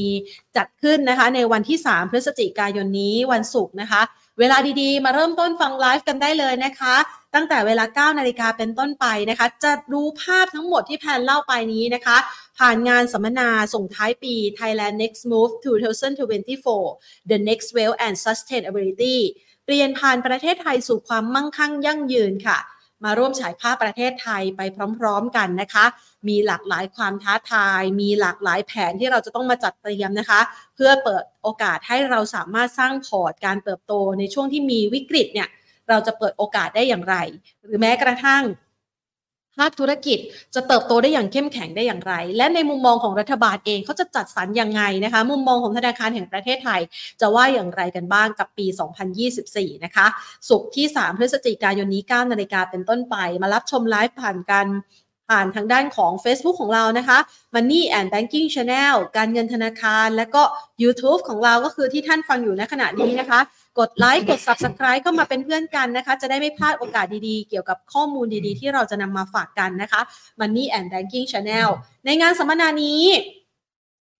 [0.58, 4.02] จัดขึ้นนะคะ ในวันที่ 3 พฤศจิกายนนี้วันศุกร์นะคะ
[4.40, 6.96] เวลาดีๆ มาเริ่มต้นฟังไลฟ์กันได้เลยนะคะ
[7.36, 12.18] ตั้งแต่เวลา 9 นาฬิกาเป็นต้นไปนะคะ จะดูภาพทั้งหมดที่แพนเล่าไปนี้นะคะ
[12.60, 15.52] ผ่านงานสัมมนาส่งท้ายปี Thailand Next Move
[16.56, 19.18] 2024 The Next Wave and Sustainability
[19.66, 22.58] เปลี่ยนผ่านประเทศไทยสู่ความมั่งคั่งยั่งยืนค่ะ
[23.04, 24.62] มาร่วมฉายภาพประเทศไทยไป
[25.00, 25.86] พร้อม ๆ กันนะคะ
[26.28, 30.40] มีหลากหลายความท้าทาย มีหลากหลายแผนที่เราจะต้องมาจัดเตรียมนะคะ
[30.76, 35.50] เพื่อเปิดโอกาสให้เราสามารถสร้างพอร์ตการเติบโตในช่วงที่มีวิกฤตเนี่ย
[35.90, 37.16] เราจะเปิดโอกาสได้อย่างไร
[37.66, 38.44] หรือแม้กระทั่ง
[39.58, 40.20] ภาคธุรกิจ
[40.56, 46.82] จะเติบโตได้อย่างเข้มแข็งได้อย่างไร และในมุมมองของรัฐบาลเองเขาจะจัดสรรยังไงนะคะ มุมมองของธนาคารแห่งประเทศไทย
[47.22, 48.66] จะว่าอย่างไรกันบ้างกับปี
[49.26, 50.06] 2024 นะคะ
[50.50, 54.68] สุกที่ 3 พฤศจิกายนนี้ 9 นาฬิกาเป็นต้นไป มารับชมไลฟ์ผ่านกัน
[55.30, 57.18] ผ่านทางด้านของ Facebook ของเรานะคะ
[57.56, 60.42] Money and Banking Channel การเงินธนาคาร และก็
[60.84, 63.40] YouTube ของเราก็คือที่ท่านฟังอยู่ในขณะนี้นะคะ
[63.80, 70.02] กดไลค์กด Subscribe เข้ามาเป็นเพื่อนกันนะคะ จะได้ไม่พลาดโอกาสดีๆ เกี่ยวกับข้อมูลดีๆ ที่เราจะนำมาฝากกันนะคะ
[70.40, 71.70] Money and Banking Channel
[72.06, 73.04] ในงานสัมมนานี้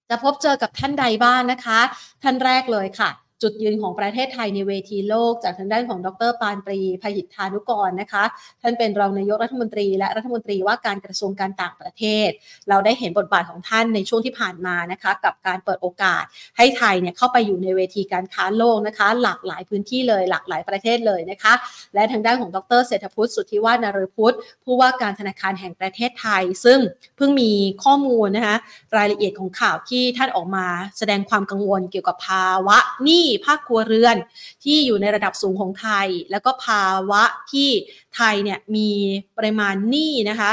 [0.10, 1.80] จะพบเจอกับท่านใดบ้างนะคะ
[2.24, 3.10] ท่านแรกเลยค่ะ
[3.42, 8.24] จุดยืนของประเทศไทยในเวทีโลก จากทางด้านของดรปานปรีพยิทธานุกรนะคะ
[8.62, 12.30] ท่านเป็นรองนายกรัฐมนตรี และรัฐมนตรีว่าการกระทรวงการต่างประเทศ
[12.70, 16.24] เราได้เห็นบทบาทของท่านในช่วงที่ผ่านมานะคะกับการเปิดโอกาส
[16.58, 21.54] ให้ไทยเนี่ยเข้าไปอยู่ในเวทีการค้าโลกนะคะ หลากหลายพื้นที่เลยหลากหลายประเทศเลยนะคะ
[21.94, 26.80] และทางด้านของดรเศรษฐพุทธสุทธิวาฒนารพุทธผู้ว่าการธนาคารแห่งประเทศไทย ซึ่ง
[27.18, 27.52] เพิ่งมี
[27.84, 28.56] ข้อมูลนะคะ
[28.98, 30.66] รายละเอียดของข่าวที่ท่านออกมา
[30.98, 34.16] แสดงความกังวลเกี่ยวกับภาวะหนี้ภาคครัวเรือน
[34.64, 37.70] ที่อยู่ในระดับสูงของไทย แล้วก็ภาวะที่
[38.16, 38.90] ไทยเนี่ยมี
[39.38, 40.52] ปริมาณหนี้นะคะ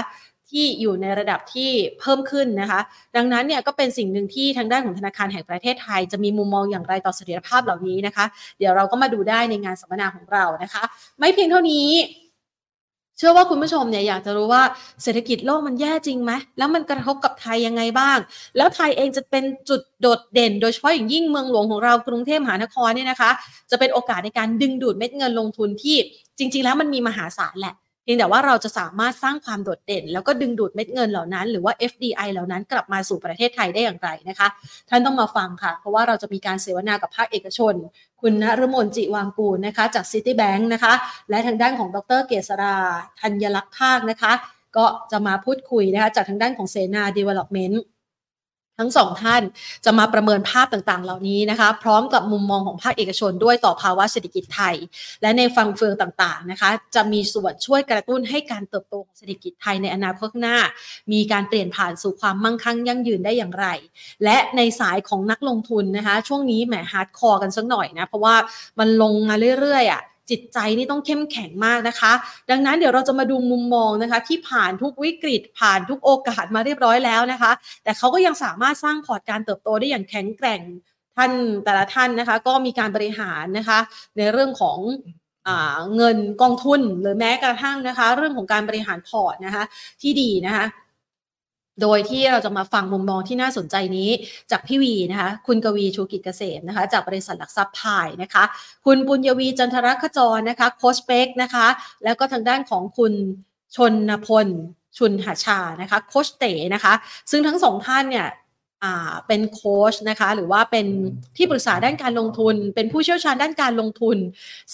[0.51, 1.70] ที่อยู่ในระดับที่
[2.01, 2.81] เพิ่มขึ้นนะคะ
[3.16, 8.24] ดังนั้นเนี่ยก็เป็นสิ่งหนึ่งที่ทางด้านของธนาคารแห่งประเทศไทย จะมีมุมมองอย่างไรต่อเสถียรภาพเหล่านี้นะคะ
[8.59, 10.83] เดี๋ยวเราก็มาดูได้ในงานสัมมนาของเรานะคะ
[11.18, 11.89] ไม่เพียงเท่านี้
[13.19, 14.62] เชื่อว่าคุณผู้ชมเนี่ยอยากจะรู้ว่า
[15.03, 18.19] เศรษฐกิจโลกมันแย่จริงไหมแล้วมันกระทบกับไทยยังไงบ้าง
[18.57, 23.31] แล้วไทยเองจะเป็นจุดโดดเด่น โดยเฉพาะอย่างยิ่งเมืองหลวงของเรากรุงเทพมหานครเนี่ยนะคะ
[23.71, 25.97] จะเป็นโอกาสในการดึงดูดเม็ดเงินลงทุนที่
[26.39, 27.75] จริง ๆ แล้วมันมีมหาศาลแหละ
[28.07, 34.48] พียงแต่ว่าเราจะสามารถสร้างความโดดเด่น แล้วก็ดึงดูดเม็ดเงินเหล่านั้น หรือว่า FDI เหล่านั้นกลับมาสู่ประเทศไทยได้อย่างไรนะคะ
[34.88, 37.74] ท่านต้องมาฟังค่ะ เพราะว่าเราจะมีการเสวนากับภาคเอกชน
[38.20, 40.92] คุณนรมนจิวางกูลนะคะ จาก Citibank นะคะ
[41.30, 42.76] และทางด้านของดรเกษรา
[43.20, 44.32] ธัญลักษณ์ภาคนะคะ
[44.76, 47.76] ก็จะมาพูดคุยนะคะจากทางด้านของเสนา Development
[48.79, 49.43] ทั้งสองท่าน
[49.85, 54.74] จะมาประเมินภาพต่างๆ เหล่านี้นะคะ พร้อมกับมุมมองของภาคเอกชนด้วยต่อภาวะเศรษฐกิจไทย
[55.22, 60.57] และในฟังเฟืองต่างๆนะคะ จะมีส่วนช่วยกระตุ้นให้การเติบโตของเศรษฐกิจไทยในอนาคตหน้า
[61.12, 63.66] มีการเปลี่ยนผ่านสู่ความมั่งคั่งยั่งยืนได้อย่างไร
[64.24, 68.37] และในสายของนักลงทุนนะคะ ช่วงนี้แหม hardcore กันสักหน่อยนะเพราะว่า
[68.79, 72.12] มันลงมาเรื่อยๆอะ จิตใจนี่ต้องเข้มแข็งมากนะคะ
[72.51, 77.53] ดังนั้นเดี๋ยวเราจะมาดูมุมมองนะคะ ที่ผ่านทุกวิกฤตผ่านทุกโอกาสมาเรียบร้อยแล้วนะคะ
[77.85, 80.61] แต่เขาก็ยังสามารถสร้างพอร์ตการเติบโตได้อย่างแข็งแกร่ง
[81.16, 81.33] ท่าน
[81.64, 83.79] แต่ละท่านนะคะ ก็มีการบริหารนะคะ
[84.16, 84.79] ในเรื่องของ
[85.97, 89.64] เงินกองทุนหรือแม้กระทั่งนะคะ เรื่องของการบริหารพอร์ตนะคะ
[90.03, 90.64] ที่ดีนะคะ
[91.83, 94.11] โดยที่เราจะมาฟังมุมมองที่น่าสนใจนี้
[94.51, 98.45] จากพี่วีนะคะ คุณกวีชูกิจเกษมนะคะ จากบริษัทหลักทรัพย์พายนะคะ
[98.87, 101.66] คุณปุญญวีจันทรขจรนะคะโคชเปกนะคะ
[102.05, 103.12] แล้วก็ทางด้านของคุณ
[103.77, 103.79] ช
[104.11, 104.49] นพล
[104.99, 106.93] ชุนหาชานะคะโคชเต๋นะคะ
[107.31, 108.27] ซึ่งทั้งสองท่านเนี่ย
[109.29, 110.87] เป็นโค้ชนะคะหรือว่าเป็น
[111.37, 114.16] ที่ปรึกษาด้านการลงทุน เป็นผู้เชี่ยวชาญด้านการลงทุน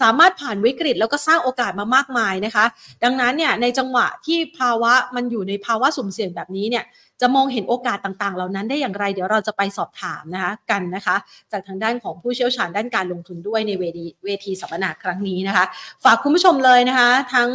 [0.01, 2.65] สามารถผ่านวิกฤตแล้วก็สร้างโอกาสมามากมายนะคะ
[3.05, 6.85] ดังนั้นเนี่ยในจังหวะที่ภาวะมันอยู่ในภาวะสุ่มเสี่ยงแบบนี้เนี่ย
[7.23, 11.17] จะมองเห็นโอกาสต่างๆ เหล่านั้นได้อย่างไร เดี๋ยวเราจะไปสอบถามนะคะกันนะคะ
[11.53, 15.65] จากทางด้านของผู้เชี่ยวชาญด้านการลงทุนด้วยในเวทีเวทีสัมมนาครั้งนี้นะคะ
[16.05, 17.51] ฝากคุณผู้ชมเลยนะคะ ทั้ง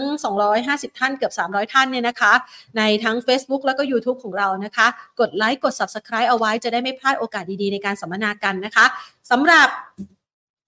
[0.47, 2.33] 250 ท่านเกือบ 300 ท่านเนี่ยนะคะ
[2.77, 4.87] ในทั้ง Facebook แล้วก็ YouTube ของเรานะคะ
[5.19, 8.85] กดไลค์กด Subscribe เอาไว้จะได้ไม่พลาดโอกาสดีๆ ในการสัมมนากันนะคะ
[9.31, 9.69] สำหรับ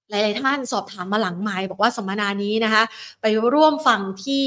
[0.09, 2.83] หลาย ๆ ท่านสอบถามมาหลังไม้บอกว่าสัมมนานี้นะคะ
[3.21, 4.45] ไปร่วมฟังที่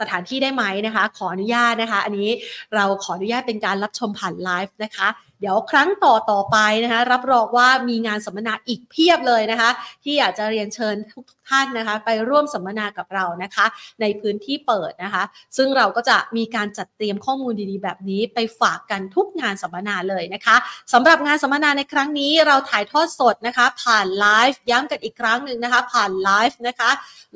[0.00, 2.30] สถานที่ได้ไหมนะคะ ขออนุญาตนะคะ อันนี้
[2.74, 5.08] เราขออนุญาตเป็นการรับชมผ่านไลฟ์นะคะ
[5.40, 9.70] เดี๋ยวครั้งต่อต่อไปนะคะรับรองว่ามีงานสัมมนาอีกเพียบเลยนะคะ
[10.04, 13.66] ที่อยากจะเรียนเชิญทุกท่านนะคะ ไปร่วมสัมมนากับเรานะคะ
[14.00, 15.22] ในพื้นที่เปิดนะคะ
[15.56, 20.56] ซึ่งเราก็จะมีการจัดเตรียมข้อมูลดีๆ แบบนี้ไปฝากกันทุกงานสัมมนาเลยนะคะ
[20.92, 26.90] สำหรับงานสัมมนาในครั้งนี้เราถ่ายทอดสดนะคะ ผ่านไลฟ์ย้ำกันอีกครั้งหนึ่งนะคะ ผ่านไลฟ์นะคะ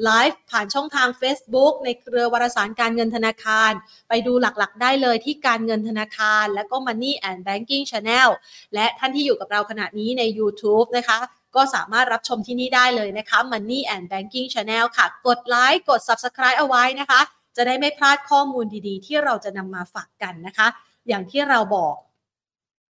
[0.05, 3.73] ไลฟ์ผ่านช่องทาง Facebook ในเครือวารสารการเงินธนาคาร
[4.09, 8.29] ไปดูหลักๆ ได้เลยที่การเงินธนาคาร และก็ Money and Banking Channel
[8.75, 11.19] และท่านที่อยู่กับเราขณะนี้ใน YouTube นะคะ
[11.57, 17.21] ก็สามารถรับชมที่นี่ได้เลยนะคะ Money and Banking Channel ค่ะ กดไลค์กด Subscribe เอาไว้นะคะ
[17.57, 20.67] จะได้ไม่พลาดข้อมูลดีๆ ที่เราจะนำมาฝากกันนะคะ
[21.09, 21.97] อย่างที่เราบอก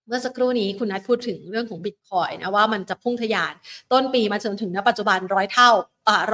[0.06, 3.54] เมื่อสักครู่นี้คุณนัทพูดถึงเรื่องของบิตคอยนะว่ามันจะพุ่งทะยาน
[3.92, 5.70] ต้นปีมาจนถึงณปัจจุบันร้อยเท่า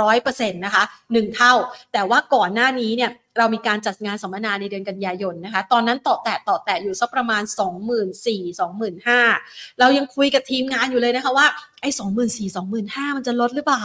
[0.01, 1.53] ร้อยเปอร์เซ็นต์นะคะหนึ่งเท่า
[1.93, 11.47] แต่ว่าก่อนหน้านี้เนี่ย เรามีการจัดงานสัมมนาในเดือนกันยายนนะคะ ตอนนั้นต่อแตะต่อแตะอยู่สักประมาณ 2 4 0 0 0 2 5 0 0 0 เรายังคุยกับทีมงานอยู่เลยนะคะว่า
[11.82, 13.82] ไอ้สองหมื่นสี่สองหมื่นห้ามันจะลดหรือเปล่า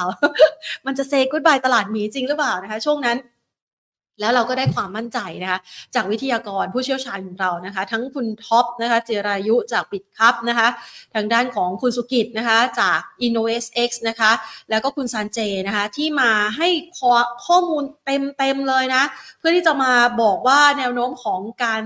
[0.86, 3.18] มันจะเซกุดบายตลาดหมีจริงหรือเปล่านะคะ ช่วงนั้น
[4.20, 5.60] แล้วเราก็ได้ความมั่นใจนะคะ
[5.96, 10.68] จากวิทยากรผู้เชี่ยวชาญของเรานะคะ ทั้งคุณท็อปนะคะเจรายุจากปิดคับนะคะ
[11.16, 14.32] ทางด้านของคุณสุกิจนะคะจาก InnoSX นะคะ
[14.70, 16.68] แล้วก็คุณซันเจนะคะที่มาให้
[17.46, 19.04] ข้อมูลเต็มๆเลยนะ
[19.40, 19.92] เพื่อที่จะมา
[20.22, 21.84] บอกว่าแนวโน้มของการ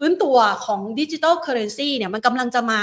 [0.00, 2.80] ฟื้นตัวของดิจิทัลเคอร์เรนซีเนี่ยมันกำลังจะมา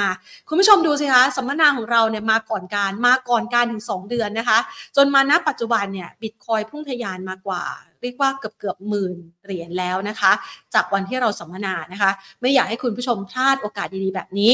[0.48, 4.60] คุณผู้ชมดูสิคะสัมมนาของเราเนี่ยมาก่อนการมาก่อนการถึง 2 เดือนนะคะ
[4.96, 7.64] จนมาณปัจจุบันเนี่ยบิตคอยพุ่งทะยานมากว่า
[8.04, 9.14] เรียกว่าเกือบเกือบหมื่น
[9.46, 10.32] เหรียญแล้วนะคะ
[10.74, 14.54] จากวันที่เราสัมมนานะคะ ไม่อยากให้คุณผู้ชมพลาดโอกาสดีๆแบบนี้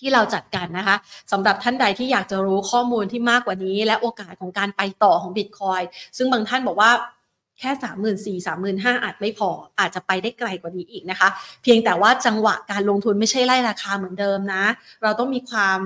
[0.00, 0.96] ที่เราจัดกันนะคะ
[1.32, 5.82] สำหรับท่านใดที่อยากจะรู้ข้อมูลที่มากกว่านี้ และโอกาสของการไปต่อของบิตคอย
[6.16, 6.90] ซึ่งบางท่านบอกว่า
[7.58, 11.28] แค่สามหมื่นสี่สามหมื่นห้าอาจไม่พออาจจะไปได้ไกลกว่านี้อีกนะคะ
[11.62, 14.64] เพียงแต่ว่าจังหวะการลงทุนไม่ใช่ไล่ราคาเหมือนเดิมนะ
[15.02, 15.80] เราต้องมีความ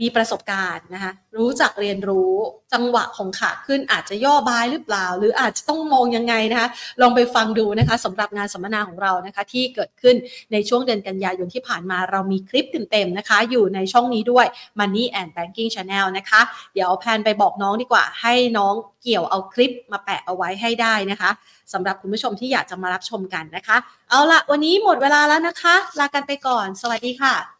[0.00, 2.32] มีประสบการณ์นะคะรู้จักเรียนรู้
[2.74, 6.68] จังหวะของขาขึ้นอาจจะย่อบายหรือเปล่า หรืออาจจะต้องมองยังไงนะคะ
[7.00, 10.16] ลองไปฟังดูนะคะสำหรับงานสัมมนาของเรานะคะที่เกิดขึ้น
[10.52, 14.46] ในช่วงเดือนกันยายนที่ผ่านมาเรามีคลิปเต็มๆนะคะ อยู่ในช่องนี้ด้วย
[14.78, 16.40] Money and Banking Channel นะคะ
[16.74, 21.30] เดี๋ยวแพนไปบอกน้องดีกว่า ให้น้องเกี่ยวเอาคลิปมาแปะเอาไว้ให้ได้นะคะ
[21.72, 23.76] สำหรับคุณผู้ชมที่อยากจะมารับชมกันนะคะ
[24.10, 27.54] เอาละวันนี้หมดเวลาแล้วนะคะ ลากันไปก่อน สวัสดีค่ะ